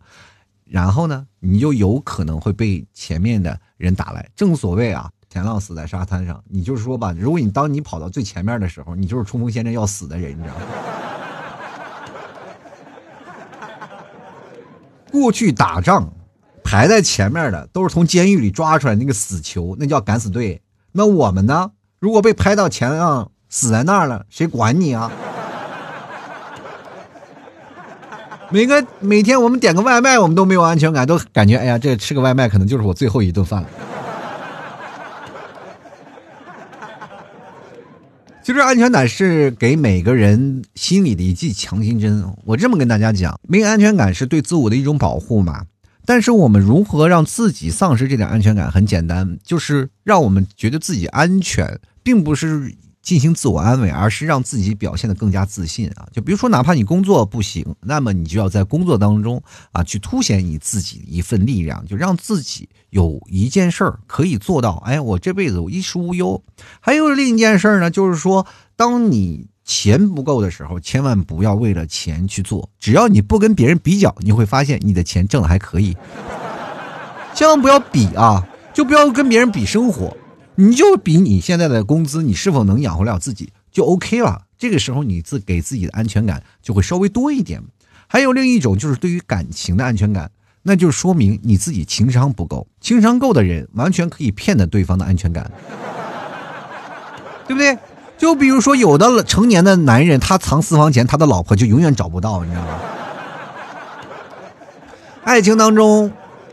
[0.64, 4.28] 然后呢，你就有可能会被前面的人打来。
[4.36, 6.40] 正所谓啊，前浪死在沙滩上。
[6.48, 10.62] 你就是说吧，如果你当你跑到最前面的时候，你就是冲锋陷阵要死的人，你知道吗？
[15.10, 16.12] 过去打仗
[16.62, 20.62] 排在前面的都是从监狱里抓出来那个死囚，那叫敢死队。
[20.92, 21.72] 那我们呢？
[22.00, 25.12] 如果被拍到前浪死在那儿了，谁管你啊？
[28.50, 33.68] 每个每天我们点个外卖，我们都没有安全感，都感觉哎呀，这吃个外卖可能就是我最后一顿饭了。
[38.42, 42.24] 其实安全感是给每个人心里的一剂强心针。
[42.46, 45.66] 我这么跟大家讲，没有安全感是对自我的一种保护嘛。
[46.06, 48.68] 但是我们如何让自己丧失这点安全感？
[48.68, 52.74] 很简单，就是让我们觉得自己安全，并不是。
[53.02, 56.06] 进行自我安慰，而是让自己表现的更加自信啊！
[56.12, 64.82] 就比如说，哪怕你工作不行，那么你就要在工作当中啊，去凸显你自己一份力量，就让自己有一件事儿可以做到。
[64.84, 66.44] 哎，我这辈子我衣食无忧。
[66.78, 72.68] 还有另一件事儿呢，就是说，当你钱不够的时候，千万不要为了钱去做。
[72.78, 75.96] 只要你不跟别人比较，你会发现你的钱挣的还可以。
[77.34, 80.14] 千万不要比啊，就不要跟别人比生活。
[80.61, 84.42] 你就比你现在的工资，你是否能养活了自己就 OK 了。
[84.59, 87.62] 这个时候你自给自己的安全感就会稍微多一点。
[88.07, 90.31] 还有另一种就是对于感情的安全感，
[90.64, 92.66] 那就说明你自己情商不够。
[92.79, 95.51] 情商够的人完全可以骗得对方的安全感，
[97.49, 97.79] 对不对？
[98.18, 102.81] 就比如说有的成年的男人，他藏私房钱，他的老婆就永远找不到，你知道吗？
[105.25, 106.12] 爱情当中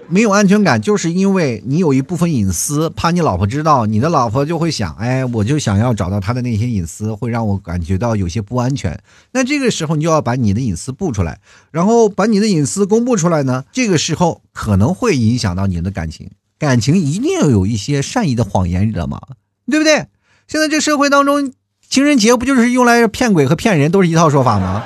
[0.10, 9.00] 没有安全感，就是因为你有一部分隐私，怕你老婆知道，你的老婆就会想，哎，我就想要找到他的那些隐私，会让我感觉到有些不安全。
[9.32, 11.40] 那这个时候你就要把你的隐私布出来，
[11.72, 16.30] 然后把你的隐私公布出来呢，这个时候可能会影响到你的感情。
[16.58, 19.20] 感情一定要有一些善意的谎言，你知道吗？
[19.70, 20.08] 对不对？
[20.48, 21.52] 现在这社会当中，
[21.90, 24.84] 情人节不就是用来骗鬼和骗人，都是一套说法吗？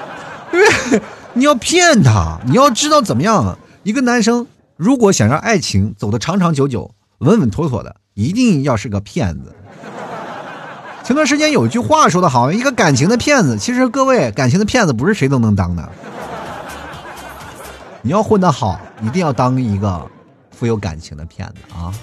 [0.52, 1.02] 对不对？
[1.34, 3.58] 你要骗他，你要知道怎么样。
[3.84, 4.46] 一个男生
[4.82, 9.56] 如果想让爱情走得长长久久、稳稳妥妥的，一定要是个骗子。
[11.04, 15.88] 前段时间有一句话说的好，一个感情的骗子，其实各位，感情的骗子不是谁都能当的。
[18.02, 20.04] 你要混得好，一定要当一个
[20.50, 21.94] 富有感情的骗子啊！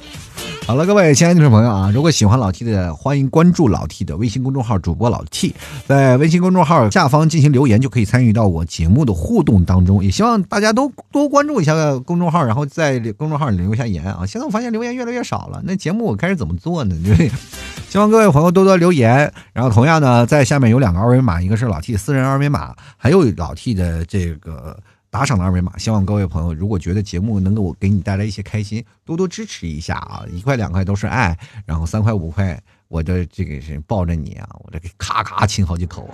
[0.68, 5.54] 好了，各位亲爱的听众朋友啊，如果喜欢老 T 的，欢迎关注老 T 的微信公众号主播老 T，
[5.86, 10.04] 在微信公众号下方进行留言，就可以参与到我节目的互动当中。
[10.04, 14.26] 也希望大家都多关注一下公众号，然后在公众号里留下言啊。
[14.26, 16.94] 现在我发现留言越来越少了，那节目我开始怎么做呢？
[17.02, 17.30] 对？
[17.88, 19.32] 希望各位朋友多多留言。
[19.54, 24.78] 然后同样呢，在下面有两个二维码，一个是老 T 私人二维码，还有老 T 的这个。
[25.10, 30.24] 打赏的二维码，希望各位朋友如果觉得节目能够我给你带来一些开心，多多支持一下啊！
[30.30, 36.10] 一块两块都是爱，然后三块五块，我的这个是抱着你啊，我这个咔咔亲好几口！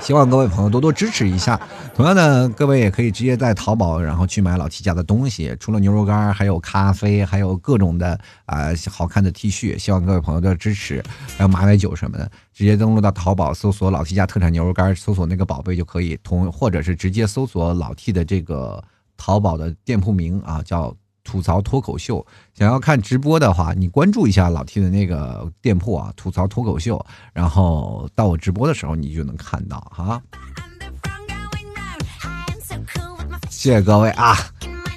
[0.00, 1.60] 希望各位朋友多多支持一下。
[1.94, 9.78] 同样的，各位也可以直接在淘宝，然后去买老 T 家的东西，除了牛肉干，还有咖啡，还有各种的啊好看的 T 恤。
[9.78, 11.02] 希望各位朋友的支持，
[11.36, 16.18] 还有马奶酒什么的，直接登录到淘宝，搜索老 T 家特产牛肉干，搜索那个宝贝就可以。
[16.22, 18.82] 同或者是直接搜索老 T 的这个
[19.16, 20.94] 淘宝的店铺名啊，叫。
[21.22, 30.20] 吐槽脱口秀，想要看直播的话，你关注一下老 T 的那个店铺啊，吐槽脱口秀，然后到我直播的时候，你就能看到哈。
[33.48, 34.34] 谢谢各位啊！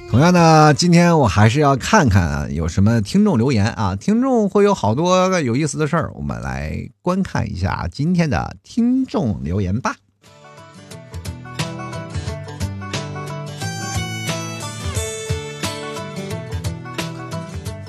[0.10, 9.96] 同样呢，今天我还是要看看有什么听众留言啊，听众会有好多个有意思的事儿，我们来观看一下今天的听众留言吧。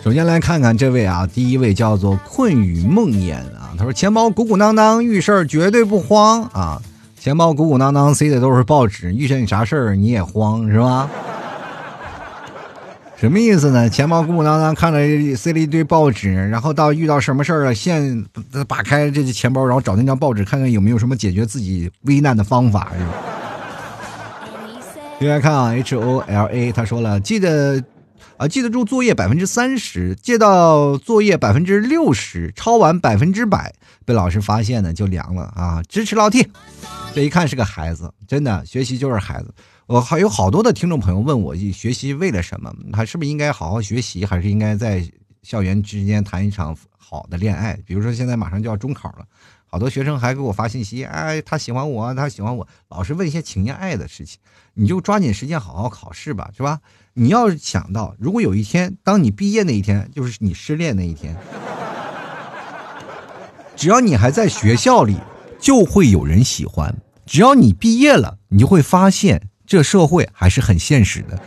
[0.05, 6.79] 首先来看看这位啊，第一位叫做困雨梦魇啊，他说钱包鼓鼓囊囊，遇事儿绝对不慌啊，
[7.19, 11.09] 钱包鼓鼓囊囊塞的都是报纸，遇见你啥事儿你也慌是吧？
[13.17, 13.89] 什么意思呢？
[13.89, 14.99] 钱包鼓鼓囊囊，看着
[15.35, 18.27] 塞了一堆报纸，然后到遇到什么事儿了，现
[18.69, 23.13] 打开这些钱包，然后找那张报纸，看看有没有什么解决自己危难的方法是吧？
[25.21, 27.83] 另外看啊，H O L A，他说了，记得。
[28.37, 33.73] 啊，记得住作业百分之三十，借到作业百分之六十，抄完百分之百，
[34.05, 35.83] 被老师发现呢就凉了啊！
[35.89, 36.49] 支持老 T，
[37.15, 39.55] 这一看是个孩子，真的学习就是孩子。
[39.87, 42.75] 我还有好多的听众朋友问我，学习为了什么？
[42.93, 45.09] 他是不是应该好好学习，还是应该在
[45.43, 47.79] 校园之间谈一场好的恋爱？
[47.87, 49.25] 比如说现在马上就要中考了，
[49.67, 54.41] 好多学生还给我发信息，哎，他喜欢我，他喜欢我，老是问一些情爱的事情，
[54.73, 56.81] 你就抓紧时间好好考试吧，是吧？
[57.17, 61.37] 你要想到，如果有一天，当你毕业那一天，就是你失恋那一天，
[63.77, 65.17] 只要你还在学校里，
[65.61, 66.93] 就会有人喜欢；
[67.25, 71.39] 只要你毕业了，你就会发现这社会还是很现实的。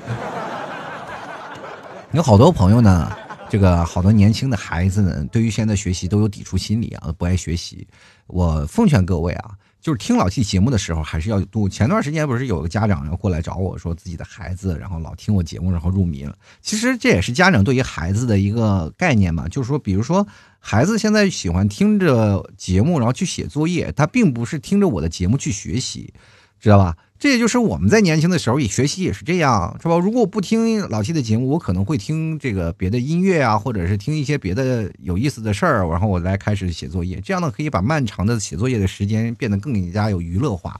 [2.13, 3.11] 有好多朋友呢，
[3.49, 7.85] 这个好多年轻的孩子呢，对于现在学习都有抵触心理啊，不爱学习。
[8.27, 9.51] 我奉劝各位啊。
[9.79, 11.69] 就是听老 T 节目的时候，还是要度。
[11.69, 16.35] 前段时间不是有个家长要过来找我说自己的孩子，然后老听我节目，然后入迷了。
[16.61, 20.27] 其实这也是家长对于孩子的一个概念嘛，就是说，比如说
[20.59, 26.13] 孩子现在喜欢听着节目，然后去写作业，他并不是听着我的节目去学习，
[26.59, 26.95] 知道吧？
[27.19, 29.97] 这也就是我们在年轻的时候也学习也是这样，是吧？
[29.97, 37.19] 如果我不听老七的节目，我可能会听这个别的音乐啊，或者是听一些别的有意思的事儿，然后我来开始写作业。
[37.19, 40.79] 这样呢，可以把漫长的写作业的时间变得更加有娱乐化。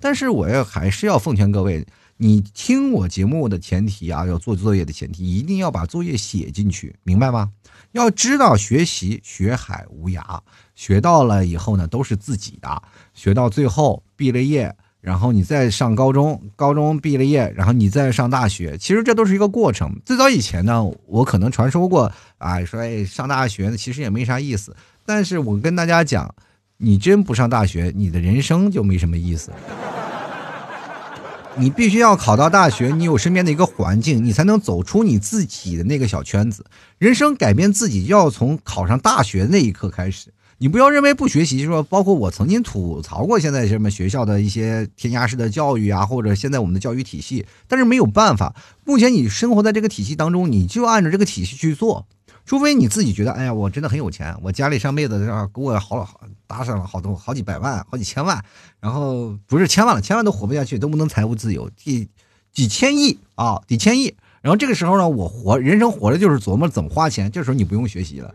[0.00, 7.52] 但是我要还是要奉劝各位，你听我节目的前提啊，要做作业的前提，一定要把作业写进去，明白吗？
[7.92, 10.40] 要知道学习学海无涯，
[10.74, 12.82] 学到了以后呢，都是自己的。
[13.14, 14.74] 学到最后毕了业。
[15.06, 19.88] 然后你再上高中，高中毕了业，然后你再上大学，其实这都是一个过程。
[20.04, 24.74] 最早以前呢，我可能传说过啊，说哎上大学呢其实也没啥意思。
[25.04, 26.34] 但是我跟大家讲，
[26.78, 29.52] 你真不上大学，你的人生就没什么意思。
[31.54, 36.66] 你必须要考到大学，你有身边的一个环境，你才能走出你自己的那个小圈子。
[36.98, 40.32] 人生改变自己，要从考上大学那一刻开始。
[40.58, 52.06] 你不要认为不学习，说包括我曾经吐槽过现在什么学校的一些填鸭式的教育啊，或者现在我们的教育体系，但是没有办法，目前你生活在这个体系当中，你就按照这个体系去做，
[52.46, 58.42] 除非你自己觉得，哎呀，我真的很有钱，我家里上辈子让给我好好打赏了好多好几百万、好几千万，
[58.80, 62.08] 然后不是千万了，千万都活不下去，都不能财务自由，几
[62.50, 64.14] 几千亿啊，几千亿。
[64.40, 68.34] 然后这个时候呢，我活人生活的就是琢磨怎么花钱，这时候你不用学习了。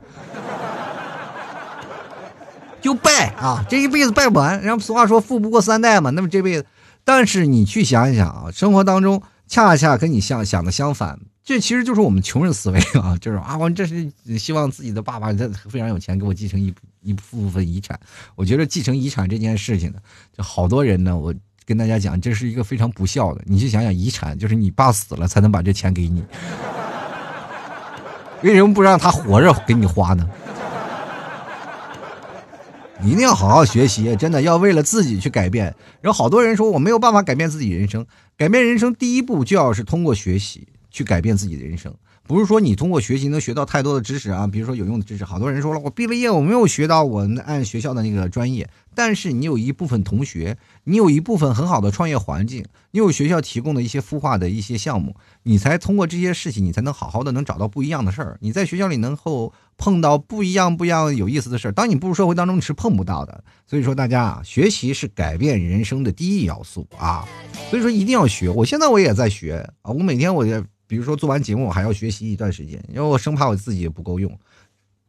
[2.81, 4.61] 就拜啊，这一辈子拜不完。
[4.61, 6.65] 然后俗话说“富不过三代”嘛，那么这辈子，
[7.03, 17.99] 但是你去想一想啊，生活当中恰恰跟你想想的相反，这其实就是我们穷人思维啊，就是啊，我这是希望自己的爸爸他非常有钱，给我继承一一部分遗产。
[18.35, 19.99] 我觉得继承遗产这件事情呢，
[20.35, 21.33] 就好多人呢，我
[21.65, 23.41] 跟大家讲，这是一个非常不孝的。
[23.45, 26.23] 你去想想，遗产就是你爸死了才能把这钱给你，
[28.41, 30.27] 为什么不让他活着给你花呢？
[33.03, 35.73] 一定要好好学习，真的要为了自己去改变。
[36.01, 38.05] 然后好多人说我没有办法改变自己人生，
[38.37, 41.93] 改变人生第一步就要是通过学习去改变自己的人生，
[42.27, 45.25] 不是说你通过学习能学到太多的知识啊，比如说有用的知识。
[45.25, 58.37] 好多人说了，我毕了业我没有学到我按学校的那个专业，但是你有一部分同学，你有一部分很好的创业环境，你有学校提供的一些孵化的一些项目，你才通过这些事情，你才能好好的能找到不一样的事儿。
[58.39, 59.53] 你在学校里能够。
[59.77, 63.43] 碰到不一样不一样有意思的事儿当你步入社会当中你是碰不到的。
[63.65, 67.27] 所以说，大家啊，学习是改变人生的第一要素啊。
[67.71, 68.47] 所以说，一定要学。
[68.47, 74.29] 我现在我也在学啊，我每天我也，比如说做完节目，我还要学习一段时间，因为我生怕我自己也不够用。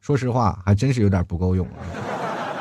[0.00, 1.66] 说实话，还真是有点不够用。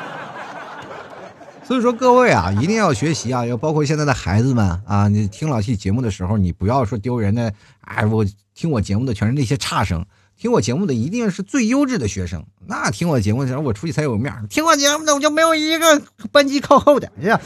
[1.62, 10.04] 所以说，各位啊，一定要学习啊，要包括现在的孩子们啊，你听老 T 节目的时候，你不要说丢人的，哎，我听我节目的全是那些差生。
[10.36, 16.02] 听我节目的一定是最优质的学生，那听我节目的时候，我出去才有面听我节目的我就没有一个
[16.32, 17.40] 班级靠后的，是吧？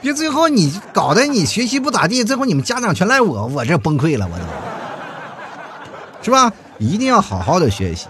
[0.00, 4.44] 别最后你搞得你学习不咋地，最后你们家长全赖我，我这崩溃了，我都，
[6.24, 6.52] 是吧？
[6.78, 8.06] 一定要好好的学习，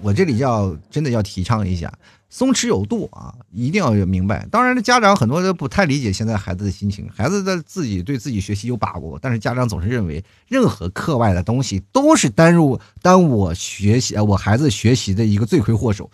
[0.00, 1.92] 我这里要真的要提倡一下。
[2.30, 4.44] 松弛有度啊，一定要明白。
[4.50, 7.08] 当然，家长很多都不太理解现在孩子的心情。
[7.14, 16.10] 孩子的自己对自己学习有把握，但是家长总是认为任何课外的东西都是耽误耽误我学习我孩子学习的一个罪魁祸首。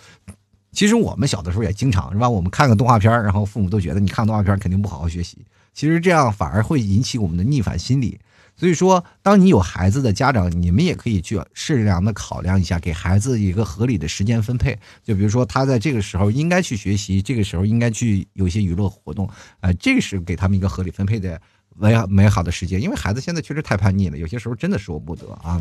[0.72, 2.28] 其实我们小的时候也经常是吧？
[2.28, 5.44] 我们看个动画片然后父母都觉得你看动画片肯定不好好学习。
[5.72, 8.18] 其实这样反而会引起我们的逆反心理。
[8.56, 14.78] 所以说，当你有孩子的家长，你们也可以去适量的考量一下，给孩子一个合理的时间分配。
[15.02, 19.26] 就比如说，他在这个时候应该去学习，这个时候应该去有一些娱乐活动，
[19.60, 21.40] 啊，这是给他们一个合理分配的
[21.74, 22.82] 美美好的时间。
[22.82, 25.58] 因为孩子现在确实太叛逆了，有些时候真的舍不得啊。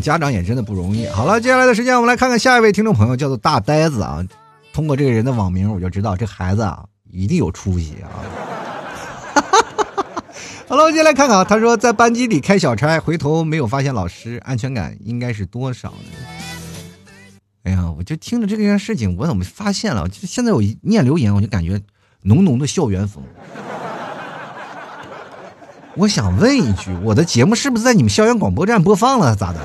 [0.00, 1.06] 家长也真的不容易。
[1.08, 4.24] 好了，接下来的时间我们来看看下一位听众朋友，叫做大呆子啊。
[4.72, 8.06] 通过这个人的网名，我就知道这孩子啊一定有出息啊。
[10.68, 11.44] 好了，我接下来看看啊。
[11.44, 15.96] 他说在班级里开小差，回头没有发现老师，安全感应该是多少呢？
[17.64, 20.08] 哎呀，我就听着这件事情，我怎么发现了？
[20.08, 21.80] 就现在我一念留言，我就感觉
[22.22, 23.24] 浓浓的校园风。
[25.98, 29.34] 我想问一句，我的节目是不是在你们校园广播站播放了？
[29.34, 29.58] 咋的？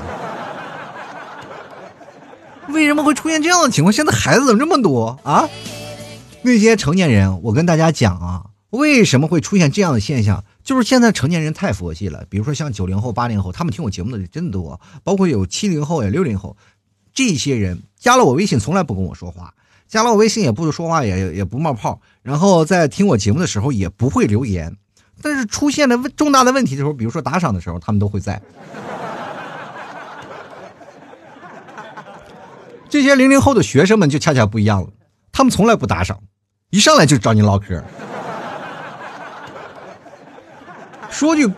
[2.70, 3.92] 为什么会出现这样的情况？
[3.92, 5.48] 现在孩子怎么这么多啊？
[6.42, 10.42] 那些成年人，我跟大家讲啊，为什么会出现这样的现象？
[10.64, 16.56] 就是现在成年人太佛系了，比如说像九零后、八零后，他们听我节目的真多，包括有七零后也六零后，
[17.14, 19.54] 这些人加了我微信从来不跟我说话，
[19.86, 24.76] 加了我微信也不说话，也也不冒泡，然后在听我节目的时候也不会留言，
[25.24, 28.42] 但是出现了重大的问题的时候，比如说打赏的时候，他们都会在。
[32.90, 34.88] 这些零零后的学生们就恰恰不一样了，
[35.32, 36.20] 他们从来不打赏，
[36.68, 37.82] 一上来就找你唠嗑。
[41.10, 41.50] 说句，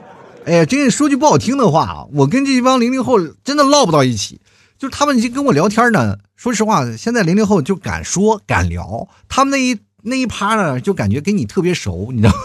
[0.44, 4.40] 哎呀，真说句不好听的话啊，我跟这帮零零后真的唠不到一起。
[4.78, 12.38] 就是他们已经跟我聊天呢，说实话，现在零零后就敢说敢聊，他们那一那一趴呢，就感觉跟你特别熟，你知道吗？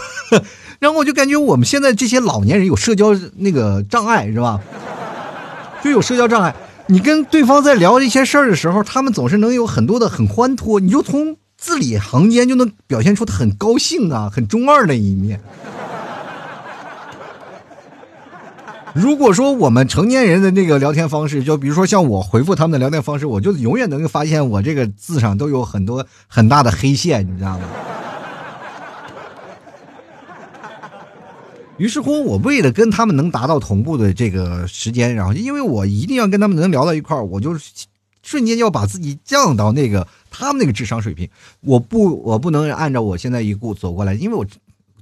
[0.82, 4.60] 然后我就感觉我们现在这些老年人有社交那个障碍，是吧？
[5.80, 6.52] 就有社交障碍。
[6.88, 15.40] 你跟对方在聊一些事儿的时候，他们总是能有很多的很欢脱，你就从字里行间就能表现出他很高兴啊，很中二的一面。
[18.92, 27.64] 如果说我们成年人的那个聊天方式，就比如说像我回复他们的聊天方式，我就永远能够发现我这个字上都有很多很大的黑线，你知道吗？
[31.78, 37.58] 于是乎，我为了跟他们能达到同步的这个时间，然后因为我一定要跟他们能聊到一块儿，我就
[38.22, 41.28] 瞬间要把自己降到那个他们那个智商水平。
[41.60, 44.46] 我不，我不能按照我现在一步走过来，因为我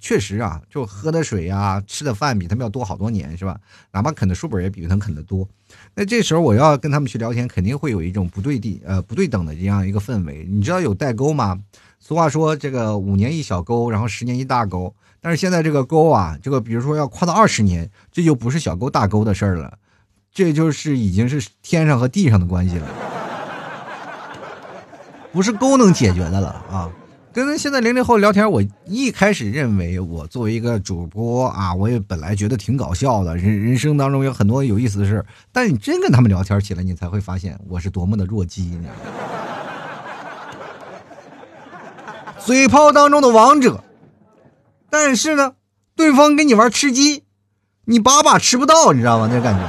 [0.00, 3.60] 确实啊，就喝的水呀、吃的饭比他们要多好多年，是吧？
[3.92, 5.46] 哪怕啃的书本也比他们啃的多。
[5.94, 10.46] 那这时候我要跟他们去聊天，肯定会有一种不对地呃不对等的这样一个氛围。
[10.48, 11.60] 你知道有代沟吗？
[11.98, 14.94] 俗话说这个五年一小沟，然后十年一大沟。
[15.20, 19.74] 但是现在这个沟啊，这个比如说要跨到二十年，这就不是小沟大沟的事儿了，
[20.32, 22.86] 这就是已经是天上和地上的关系了，
[25.32, 26.90] 不是沟能解决的了啊。
[27.32, 35.24] 跟现在零零后聊天，我一开始认为我作为一个主播啊，我也本来觉得挺搞笑的，人人生当中有很多有意思的事。
[35.52, 39.00] 但你真跟他们聊天起来，你才会发现我是多么的弱鸡，你知道吗？
[42.40, 43.84] 嘴炮当中的王者，
[44.90, 45.52] 但是呢，
[45.94, 47.24] 对方跟你玩吃鸡，
[47.84, 49.28] 你把把吃不到，你知道吗？
[49.32, 49.64] 那感觉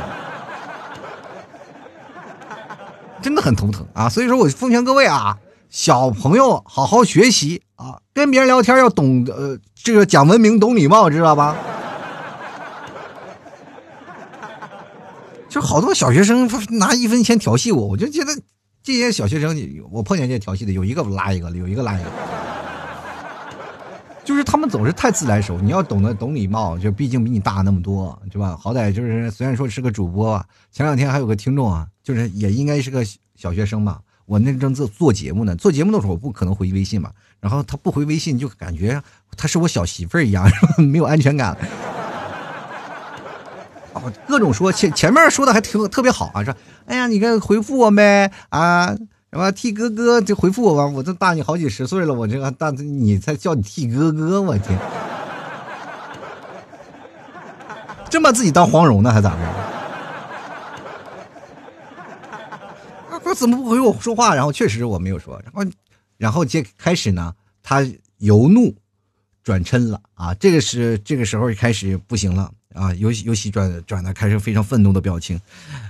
[3.21, 4.09] 真的很头疼啊！
[4.09, 5.37] 所以说我奉劝各位啊。
[5.69, 11.55] 小朋友好好学习啊，跟别人聊天要懂呃这个讲文明、懂礼貌，知道吧？
[15.47, 18.37] 就好多小学生拿一分钱调戏我，我就觉得
[18.83, 19.55] 这些小学生，
[19.91, 22.09] 我碰见这些调戏的有一个拉一个，有一个拉一个，
[24.23, 25.59] 就是他们总是太自来熟。
[25.59, 28.55] 你要懂得懂礼貌，就毕竟比你大那么多，对吧？
[28.55, 33.03] 好歹就是虽然说是个主播吧，前两天还有个听众啊，就是也应该是个
[33.35, 33.99] 小学生吧。
[34.25, 39.01] 我那正做做节目呢，做节目的时候我不可能回微信嘛，然后他不回微信就感觉
[39.35, 40.47] 他是我小媳妇儿一样，
[40.77, 41.57] 没有安全感。
[43.93, 46.55] 哦，各种说前前面说的还挺特别好啊，说
[46.85, 48.95] 哎呀，你看回复我呗啊，
[49.31, 54.77] 什么替哥哥就回复我吧，我都大你好几十岁了，我这个大你才叫你替哥哥，我天，
[58.09, 59.37] 真把自己当黄蓉呢，还咋着？
[63.23, 64.35] 说怎么不回我说话？
[64.35, 65.71] 然后确实我没有说，然后，
[66.17, 68.75] 然后接开始呢，他由怒
[69.45, 70.33] 转嗔了啊！
[70.33, 72.93] 这个是这个时候开始不行了啊！
[72.95, 75.39] 尤尤其转转的开始非常愤怒的表情。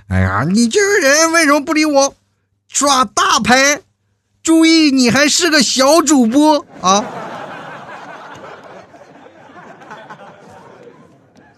[0.06, 2.14] 哎呀，你这个人为什么不理我？
[2.72, 3.82] 耍大牌！
[4.42, 7.04] 注意，你还是个小主播啊！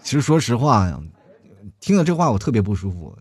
[0.03, 0.99] 其实说实话呀，
[1.79, 3.17] 听了这话我特别不舒服。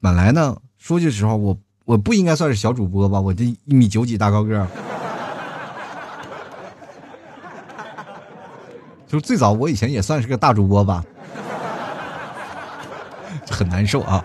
[0.00, 1.58] 本来呢，说句实话，我。
[1.86, 3.20] 我不应该算是小主播吧？
[3.20, 4.68] 我这一米九几大高个儿，
[9.08, 11.04] 就是最早我以前也算是个大主播吧，
[13.50, 14.24] 很难受啊！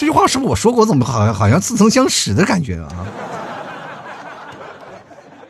[0.00, 0.86] 这句话是不是我说过？
[0.86, 3.06] 怎么好像好像似曾相识的感觉啊？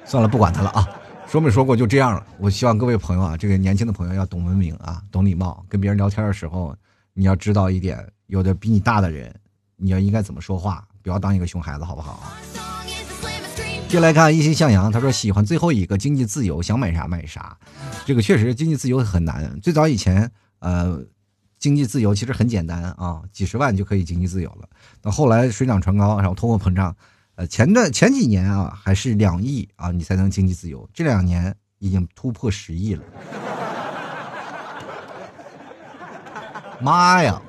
[0.04, 0.88] 算了，不管他了啊！
[1.28, 2.26] 说没说过就这样了。
[2.36, 5.64] 我希望各位朋友啊，这个年轻的朋友要懂文明啊，懂礼貌。
[5.68, 6.74] 跟别人聊天的时候，
[7.14, 9.32] 你要知道一点，有的比你大的人，
[9.76, 10.84] 你要应该怎么说话。
[11.00, 12.20] 不要当一个熊孩子，好不好？
[13.86, 17.56] 接来看一心向阳，他说喜欢最后一个经济自由，想买啥买啥。
[18.04, 19.56] 这个确实经济自由很难。
[19.60, 20.28] 最早以前，
[20.58, 21.00] 呃，
[21.60, 24.68] 经济自由其实很简单啊，几十万就可以经济自由了。
[25.00, 26.96] 到后来水涨船高，然后通货膨胀，
[27.36, 30.88] 呃，前段前几年啊还是两亿啊，你才能经济自由。
[30.92, 33.04] 这两年已经突破十亿了。
[36.82, 37.40] 妈呀！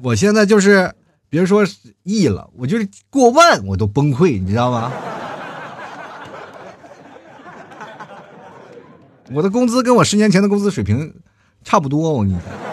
[0.00, 0.94] 我现在就是。
[1.32, 1.64] 别说
[2.02, 4.90] 亿了，我就是过万我都崩溃，你知道吗？
[9.30, 11.14] 我的工资跟我十年前的工资水平
[11.62, 12.69] 差不多，我跟你讲。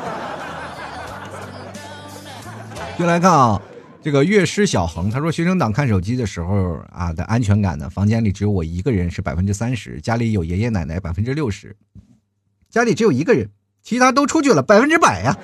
[2.99, 3.61] 就来看啊，
[4.01, 11.75] 这个乐师小恒他说，学生党看手机的时候啊的安全感呢，房间里只有我一个人是百分之三十，家里有爷爷奶奶百分之六十，
[12.71, 13.47] 家里只有一个人，
[13.83, 15.37] 其他都出去了百分之百呀。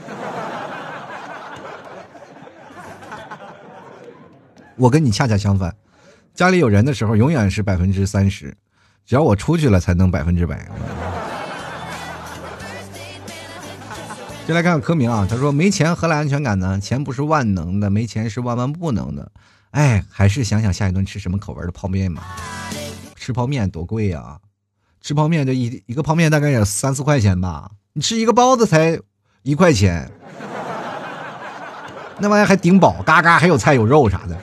[4.75, 5.75] 我跟你恰恰相反，
[6.33, 8.51] 家里有人的时候永远是百分之三十，
[9.05, 10.67] 只要我出去了才能百分之百。
[14.45, 16.77] 就来看看柯明啊，他说没钱何来安全感呢？
[16.79, 19.31] 钱不是万能的，没钱是万万不能的。
[19.71, 22.23] 哎，还是想想下一顿吃什么口味的泡面吧。
[23.15, 24.37] 吃泡面多贵呀！
[25.01, 28.99] 吃泡面这一一个泡面大概也三四块钱吧，你吃一个包子才
[29.43, 30.11] 一块钱，
[32.19, 34.37] 那玩意还顶饱，嘎嘎还有菜有肉啥的。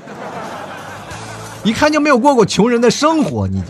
[1.62, 3.68] 一看就没有过过穷人的生活，你就。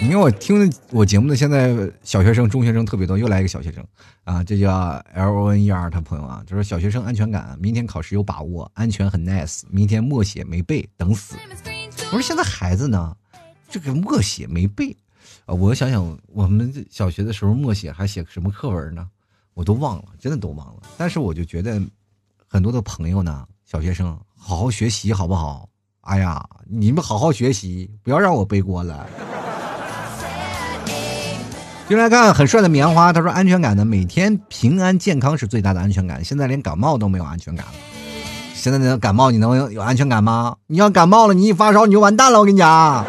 [0.00, 3.84] 你看我听我节目的现在小学生、中学生特别多，又来一个小学生
[4.24, 4.72] 啊，这叫
[5.12, 11.36] L O N E R，他朋友啊，就说小学生安全感，明天考试有把握，安全很 nice，明天默写没背，等死。
[12.06, 13.16] 我说现在孩子呢，
[13.68, 14.96] 这个默写没背
[15.46, 19.08] 啊，我想想我们小学的时候默写还写什么课文呢？
[19.54, 20.82] 我都忘了，真的都忘了。
[20.96, 21.80] 但是我就觉得。
[22.50, 25.68] 很多的朋友呢，小学生好好学习好不好？
[26.00, 29.06] 哎呀，你们好好学习，不要让我背锅了。
[31.88, 36.22] 进来看很帅的棉花，他说安全感呢，每天平安健康是最大的安全感。
[36.22, 37.72] 现在连感冒都没有安全感了。
[38.52, 40.56] 现在的感冒你能有安全感吗？
[40.66, 43.06] 你要感冒了，你一发烧你就完蛋了，我跟你讲，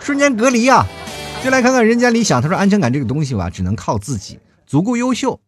[0.00, 0.86] 瞬间隔离呀、
[1.44, 5.38] 就来看看人间理想，他说安全感这个东西吧，只能靠自己，足够优秀，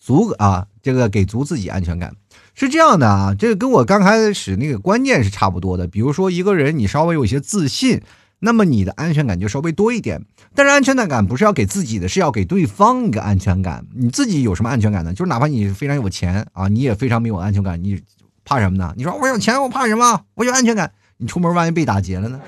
[0.00, 2.14] 足啊，这个给足自己安全感。
[2.54, 5.88] 是这样的啊，这个跟我刚开始那个观念是差不多的。
[5.88, 8.00] 比如说一个人你稍微有些自信，
[8.44, 10.22] 那么你的安全感就稍微多一点。
[10.54, 13.84] 但是安全感不是要给自己的，是要给对方一个安全感。
[13.96, 15.12] 你自己有什么安全感呢？
[15.12, 18.00] 就是哪怕你非常有钱啊，你也非常没有安全感，你
[18.44, 18.92] 怕什么呢？
[18.96, 20.20] 你说我有钱，我怕什么？
[20.34, 20.92] 我有安全感。
[21.16, 22.40] 你出门万一被打劫了呢？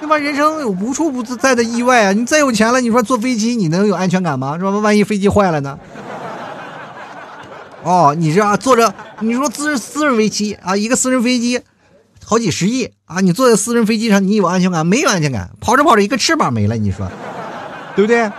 [0.00, 0.16] 对吧？
[0.16, 2.12] 人生有无处不在的意外啊！
[2.12, 4.56] 你再有钱了，你说坐飞机你能有安全感吗？
[4.56, 4.70] 是吧？
[4.70, 5.78] 万一飞机坏了呢？
[7.82, 11.60] 哦，你这、啊、坐着，你说私私人飞机啊，一个私人飞机，
[12.28, 15.50] 好几十亿啊，你坐在私人飞机上，你有安全感没有安全感？
[15.62, 17.10] 跑着跑着一个翅膀没了，你说，
[17.96, 18.30] 对不对？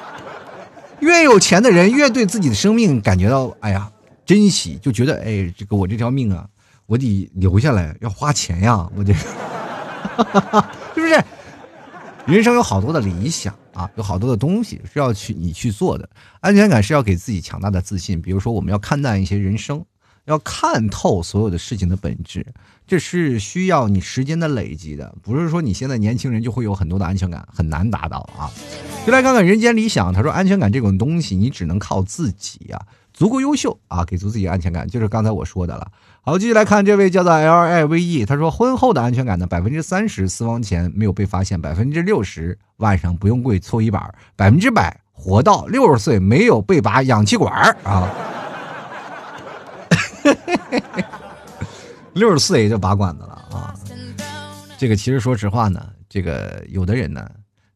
[0.99, 3.91] 越有钱的人越对自己的生命感觉到哎呀
[4.27, 6.45] 珍惜，就觉得哎，这个我这条命啊，
[6.85, 9.11] 我得留下来，要花钱呀，我这，
[10.93, 11.23] 是不是？
[12.27, 16.07] 人生有好多的理想啊，有好多的东西是要去你去做的。
[16.41, 18.21] 安全感是要给自己强大的自信。
[18.21, 19.83] 比如说，我们要看淡一些人生，
[20.25, 22.45] 要看透所有的事情的本质，
[22.89, 25.13] 这是需要你时间的累积的。
[25.21, 28.49] 不是说你现在年轻人就会有很多的安全感，很难达到啊。
[29.05, 32.81] 就来看看人间理想，他说安全感这种东西，你只能靠自己呀、
[33.13, 35.87] 足够优秀啊，给足自己安全感，就是刚才我说的了。
[36.21, 48.11] 好，继续来看这位叫做 L I V E，他说婚后的安全感呢，百分之三十私房钱没有被发现，百分之六十晚上不用跪搓衣板，百分之百活到六十岁没有被拔氧气管儿啊。
[52.13, 53.73] 六十岁就拔管子了啊！
[54.77, 57.29] 这个其实说实话呢，这个有的人呢，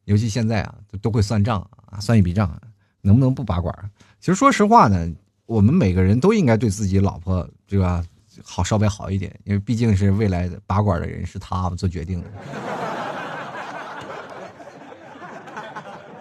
[0.04, 2.60] 尤其现在啊，都会算账啊，算一笔账，
[3.00, 3.88] 能不能不拔管儿？
[4.20, 5.10] 其实说实话呢，
[5.46, 8.02] 我们每个人都应该对自己老婆对吧
[8.42, 12.30] 好稍微好一点，因为毕竟是未来的拔管的人是他做决定的。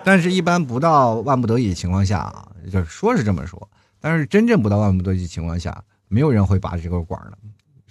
[0.04, 3.70] 但是，一般不到万不得已情况下啊，就是说是这么说，
[4.02, 7.38] 但是真正不到万不得已情况下，没有人会拔这根管儿的。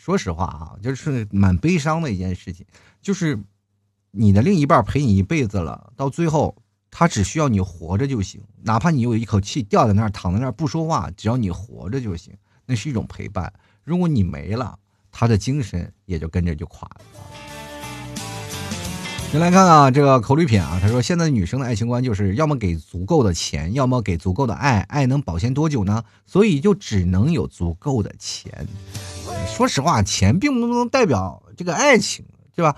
[0.03, 2.67] 说实话啊，就是蛮悲伤的一件事情，
[3.01, 3.39] 就是
[4.11, 6.57] 你的另一半陪你一辈子了，到最后
[6.91, 12.37] 他只需要你活着就行，哪怕你有一口气吊在那儿躺在那儿不说话，只要你活着就行，
[12.67, 13.53] 那是一种陪伴。
[13.85, 14.77] 如果你没了，
[15.13, 17.01] 他的精神也就跟着就垮了。
[19.33, 26.05] 先来看啊，这个口里品啊，他说现在女生的爱情观就是要么给足够的钱，要么给足够的爱，爱能保鲜多久呢？
[26.27, 28.69] 所以就只能有足够的钱。
[29.49, 32.77] 说实话，钱并不能代表这个爱情，对吧？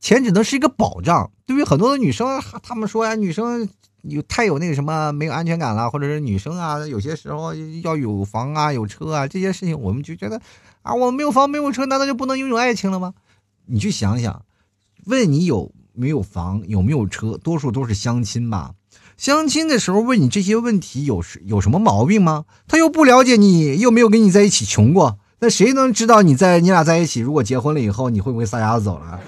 [0.00, 1.30] 钱只能是一个保障。
[1.46, 3.68] 对于很多的女生，她们说呀，女生
[4.02, 10.42] 有太有那个什么没有安全感了，或者是女生啊，有些时候要有房啊、有车啊这些事情，我们就觉得
[10.82, 13.14] 啊，我没有房没有车，难道就不能拥有爱情了吗？
[13.66, 14.42] 你去想想，
[15.04, 18.72] 问你有没有房有没有车，多数都是相亲吧。
[19.16, 22.44] 相亲的时候问你这些问题有什有什么毛病吗？
[22.66, 25.18] 他又不了解你，又没有跟你在一起穷过。
[25.40, 29.20] 那谁能知道你在你俩在一起，如果结婚了以后，你会不会撒丫子走了？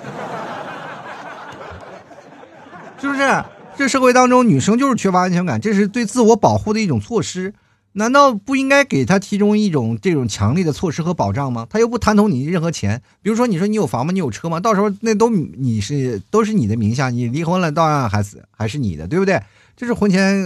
[3.01, 3.45] 是不是？
[3.77, 7.53] 这社会当中，女生就是缺乏安全感，这是对自我保护的一种措施。
[7.99, 11.67] 难道不应该给他提供一种这种强力的措施和保障吗？
[11.71, 13.01] 他又不贪图你任何钱。
[13.23, 14.13] 比如说，你说你有房吗？
[14.13, 14.61] 你有车吗？
[14.61, 19.41] 到时候那都你是都是你的名下，你离婚了，当然还是还是你的，对不对？
[19.79, 20.45] 这是婚前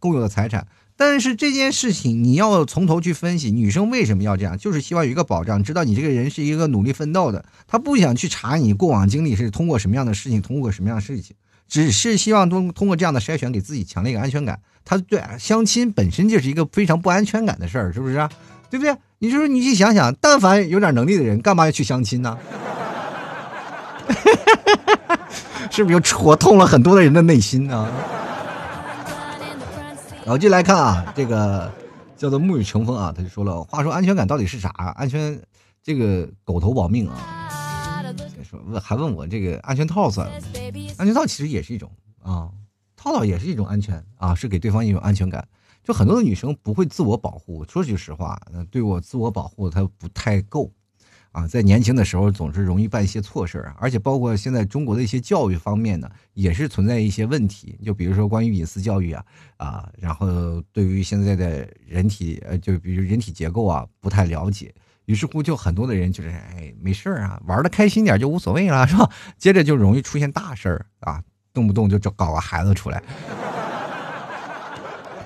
[0.00, 0.66] 共有的财产。
[0.96, 11.36] 但是这件事情你要从头去分析，女生为什么要这样，就是希望有一个保障，知道你这个人是一个努力奋斗的，她不想去查你过往经历是通过什么样的事情，通过什么样的事情，
[11.68, 14.58] 只是希望通通过这样的筛选给自己强烈一个安全感。
[14.88, 18.14] 他对相亲本身就是一个非常不安全感的事儿，是不是、
[18.70, 18.96] 对不对？
[19.18, 22.38] 你就说你去想想，但凡有点能力的人，干嘛要去相亲呢？
[25.70, 27.86] 是不是又戳痛了很多的人的内心呢？
[30.24, 31.70] 然后就来看啊，这个
[32.16, 34.70] 叫做沐雨成风啊，他就说了，话说安全感到底是啥？
[34.96, 35.38] 安全
[35.82, 38.02] 这个狗头保命啊，
[38.82, 40.32] 还问我这个安全套算了？
[40.96, 41.90] 安全套其实也是一种
[42.22, 42.48] 啊，
[43.08, 45.46] 套套也是一种安全啊，是给对方一种安全感。
[45.82, 48.38] 就很多的女生不会自我保护，说句实话，
[48.70, 50.70] 对我自我保护她不太够
[51.32, 57.78] 啊，在年轻的时候总是容易办一些错事儿，而且包括现在中国的一些教育方面呢，也是存在一些问题。
[57.82, 59.24] 就比如说关于隐私教育啊，
[59.56, 64.74] 啊，然后对于现在的人体，呃，就比如人体结构啊，不太了解，
[65.06, 69.08] 于是乎就很多的人就是，哎，没事儿啊，玩的开心点就无所谓了，是吧？
[69.38, 71.22] 接着就容易出现大事儿啊，
[71.58, 73.02] 动不动就找搞个孩子出来。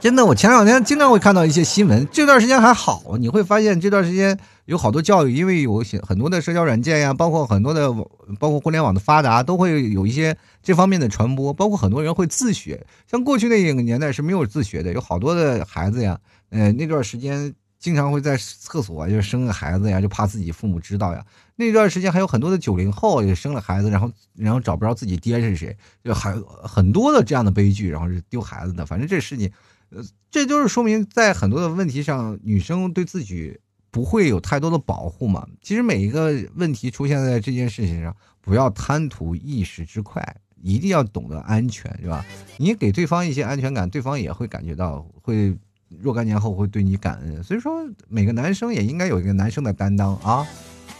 [0.01, 2.09] 真的，我前两天经常会看到一些新闻。
[2.11, 7.93] 这段时间还好，你会发现这段时间有好多教育，因为有些很多的社交软件呀，包括很多的，
[8.41, 11.53] 包括互联网的发达，都会有一些这方面的传播。
[11.53, 16.19] 包括很多人会自学，像过去那个年代是没有自学的，有好多的孩子呀，
[16.51, 21.25] 呃，那段时间经常会在厕所就生个孩子呀，就怕自己父母知道呀。
[21.57, 28.87] 那段时间还有很多的九零后也生了孩子，然后然后找不着自己爹是谁，就还很多的这样的悲剧，然后是丢孩子的。
[28.87, 29.51] 反正这事情。
[29.95, 35.47] 呃，这就是说明，在很多的问题上，女生对自己不会有太多的保护嘛。
[35.61, 40.25] 其实每一个问题出现在这件事情上，不要贪图一时之快，
[40.63, 42.25] 一定要懂得安全，是吧？
[42.57, 45.55] 你给对方一些安全感，对方也会感觉到，会
[46.01, 47.45] 若干年后会对你感恩。
[47.45, 50.47] 所以说，每个男生也应该有一个男生的担当啊。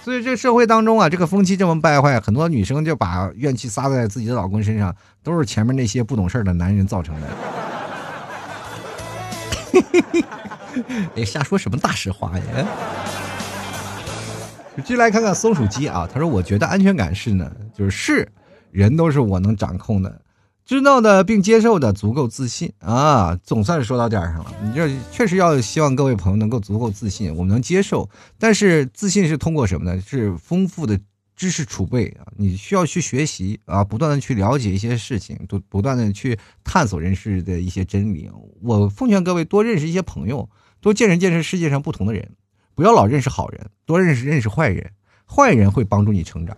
[0.05, 7.27] 所以这社会当中啊，这个风气这么败坏，很多女生就把怨气撒在自己的老公身上，都是前面那些不懂事的男人造成的。
[11.17, 12.45] 哎，瞎说什么大实话呀？
[14.79, 18.33] 继续来看看松鼠鸡啊，他说：“我觉得安全感是呢，就是是
[18.71, 20.22] 人都是我能掌控的，
[20.73, 24.55] 知道的并接受的足够自信啊，总算是说到点上了。
[24.63, 28.09] 你这确实要希望各位朋友能够足够自信，我们能接受，
[28.39, 30.01] 但是自信是通过什么呢？
[30.01, 30.99] 是丰富的。”
[31.35, 38.31] 知识储备啊，你需要去学习啊，不断的去了解一些事情，不不断的去探索人世的一些真理。
[38.61, 40.49] 我奉劝各位多认识一些朋友，
[40.81, 42.31] 多见识见识世界上不同的人，
[42.77, 44.93] 不要老认识好人，多认识认识坏人，
[45.27, 46.57] 坏人会帮助你成长。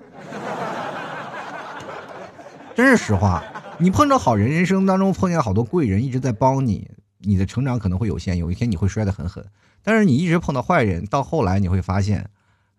[2.74, 3.42] 真是实话，
[3.78, 9.44] 你碰着好人，人生当中碰见好多贵人一直在帮你，你的成长可能会有限，有一天你会摔得很狠。
[9.82, 12.28] 但是你一直碰到坏人，到后来你会发现，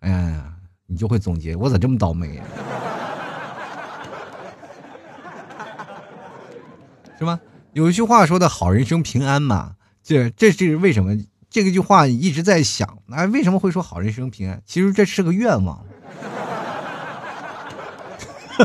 [0.00, 0.52] 哎呀。
[0.88, 2.44] 你就会总结，我咋这么倒霉呀？
[7.18, 7.40] 是吗？
[7.72, 9.74] 有一句话说的好人生平安嘛，
[10.04, 11.16] 这这是为什么？
[11.50, 14.62] 这个句话一直在想，啊，为什么会说好人生平安？
[14.64, 15.84] 其实这是个愿望。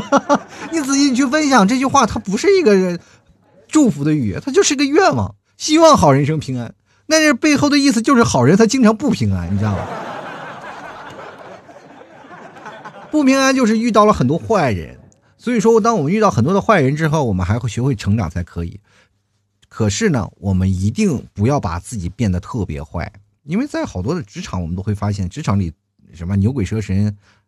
[0.72, 2.98] 你仔细去分享这句话，它不是一个
[3.68, 6.74] 祝福的语，它就是个愿望，希望好人生平安。
[7.06, 9.86] 那是背后的意思就是好人他经常不平安，你知道吗？
[13.10, 14.98] 不平安就是遇到了很多坏人，
[15.36, 18.80] 所以说，当我们遇到很多的坏人之后，我们还会学会成长才可以。
[19.68, 23.12] 可是呢，我们一定不要把自己变得特别坏，
[23.44, 25.72] 因为在好多的职场，我们都会发现，职场里
[26.14, 27.04] 什么牛鬼蛇神，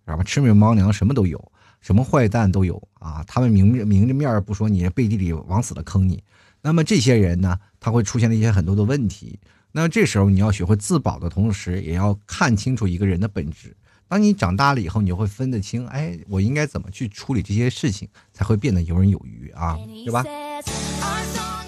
[0.07, 1.53] 什么魑魅魍魉，什么都有，
[1.85, 3.23] 什么坏蛋都有啊。
[3.29, 6.25] 他们明明着面不说你，背地里往死了坑你。
[6.63, 9.39] 那么这些人呢，他会出现了一些很多的问题。
[9.71, 13.77] 那这时候你要学会自保的同时，也要看清楚一个人的本质。
[14.07, 20.25] 当你长大了以后，你就会分得清，哎，我应该怎么去处理这些事情，才会变得游刃有余啊，对吧？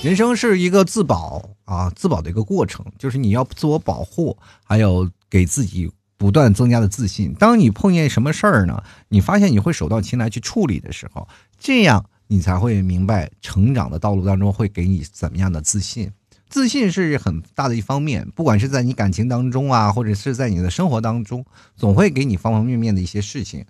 [0.02, 7.34] 人生是一个自保啊，自保的一个过程，就是你要自我保护，还有给自己不断增加的自信。
[7.34, 8.82] 当你碰见什么事儿呢？
[9.08, 16.10] 你发现你会手到擒来去处理的时候，这样你才会明白成长的道路当中会给你怎么样的自信。
[16.48, 21.44] 自信是很大的一方面，不管是在你感情当中啊，或者是在你的生活当中，
[21.76, 23.64] 总会给你方方面面的一些事情。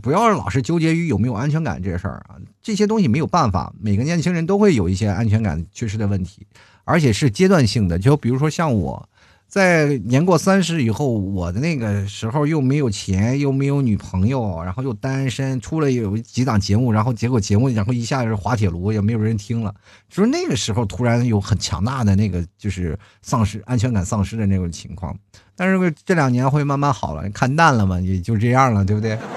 [0.00, 6.46] 不要老是纠结于有没有安全感这事儿啊，这些东西没有办法，每个年轻人都会有一些安全感缺失的问题，
[6.84, 7.98] 而且是阶段性的。
[7.98, 9.08] 就比如说像我。
[9.50, 19.74] 在年过三十以后，我的那个时候又没有钱，又没有女朋友，然后又单身，出了有几档节目，然后结果节目然后一下子滑铁卢，也没有人听了。
[20.08, 25.18] 就是那个时候突然有很强大的那个就是丧失安全感丧失的那种情况。
[25.56, 29.18] 但是这两年会慢慢好了，看淡了嘛，也就这样了，对不对？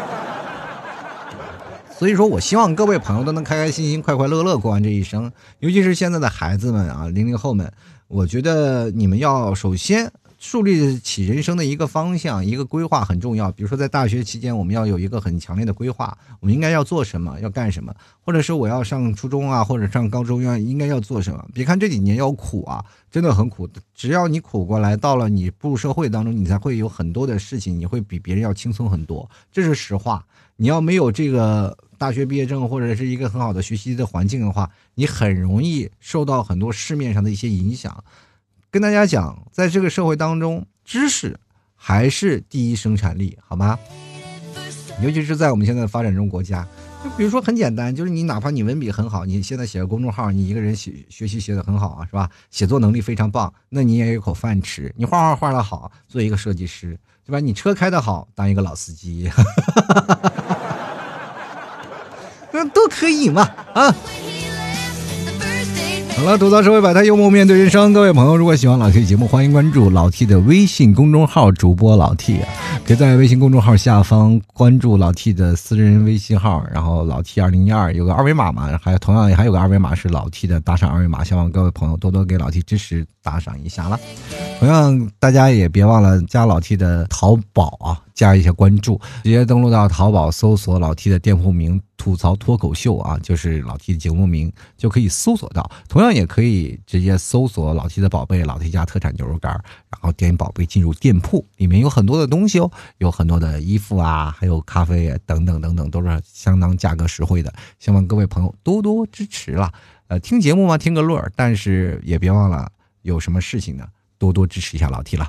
[1.98, 7.74] 所以说我希望各位朋友都能开开心心、快快乐乐过完这一生，尤其是现在的孩子们啊，零零后们。
[8.14, 13.52] 我觉得你们要首先树立起人生的一个方向，一个规划很重要。
[13.52, 17.92] 比如说，在大学期间，我们要有一个很强烈的规划，我们应该要做什么，要干什么，
[18.22, 21.44] 或者是我要上初中啊，或者上高中要应该要做什么。
[21.56, 23.68] 别看这几年要苦啊，真的很苦。
[23.96, 30.24] 只要你苦过来，到了你步入社会当中，你才会有很多的事情，你会比别人要轻松很多，这是实话。
[30.58, 38.04] 你要没有这个大学毕业证或者是一个很好的学习的环境的话，你很容易受到很多市面上的一些影响。
[38.70, 41.40] 跟大家讲，在这个社会当中，知识
[41.78, 43.80] 还是第一生产力，好吗？
[45.02, 46.68] 尤其是在我们现在发展中国家。
[47.02, 52.30] 就比如说很简单，就是你哪怕你文笔很好，你现在写个公众号，你一个人写学习写的很好啊，是吧？
[52.52, 54.94] 写作能力非常棒，那你也有口饭吃。
[54.98, 57.40] 你画画画的好，做一个设计师，对吧？
[57.40, 59.32] 你车开的好，当一个老司机，
[62.54, 63.94] 那都可以嘛啊！
[66.16, 67.92] 好了，吐槽社会百态，幽默面对人生。
[67.92, 72.48] 各位朋友，如果喜欢老 T 的节目，欢迎关注老 T 的微信公众号，主播老 T 啊，
[72.86, 84.00] 可以在微信公众号下方关注老 T 的私人微信号，然后老 T 二零一二有个二维码嘛，还有同样还有个二维码是老 T 的打赏二维码，希望各位朋友多多给老 T 支持打赏一下了。
[84.60, 95.70] 同样，大家也别忘了加老 T 的淘宝啊，加一下关注，直接登录到淘宝搜索老 T 的店铺名“吐槽脱口秀”啊，就是老 T 的节目名，就可以搜索到。
[95.88, 99.52] 同样也可以直接搜索老 T 的宝贝老 T 家特产牛肉干，
[99.90, 107.52] 然后点宝贝进入店铺，里面有很多的东西哦，有很多的衣服啊，还有咖啡啊等等等等，都是相当价格实惠的。
[107.80, 109.72] 希望各位朋友多多支持了。
[110.08, 112.70] 呃，听节目嘛，听个乐，但是也别忘了
[113.02, 113.88] 有什么事情呢，
[114.18, 115.28] 多多支持一下老 T 了。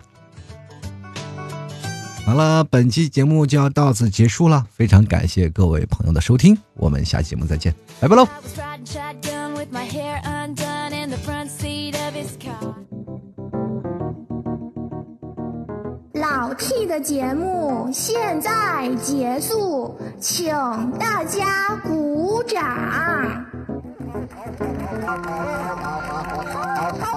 [2.26, 8.26] 好了，本期节目就要到此结束了，非常感谢各位朋友的收听，我们下期节目再见，拜拜喽！
[16.14, 20.50] 老 T 的节目现在结束，请
[20.98, 22.64] 大家鼓掌。
[25.04, 26.22] 好好
[26.98, 27.12] 好，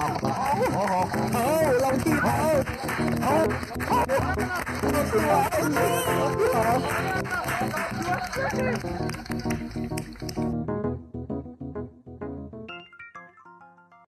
[1.32, 1.38] 好
[1.80, 2.28] 老 T 好，
[3.86, 4.04] 好。
[5.10, 5.18] 我
[5.50, 6.28] 爱你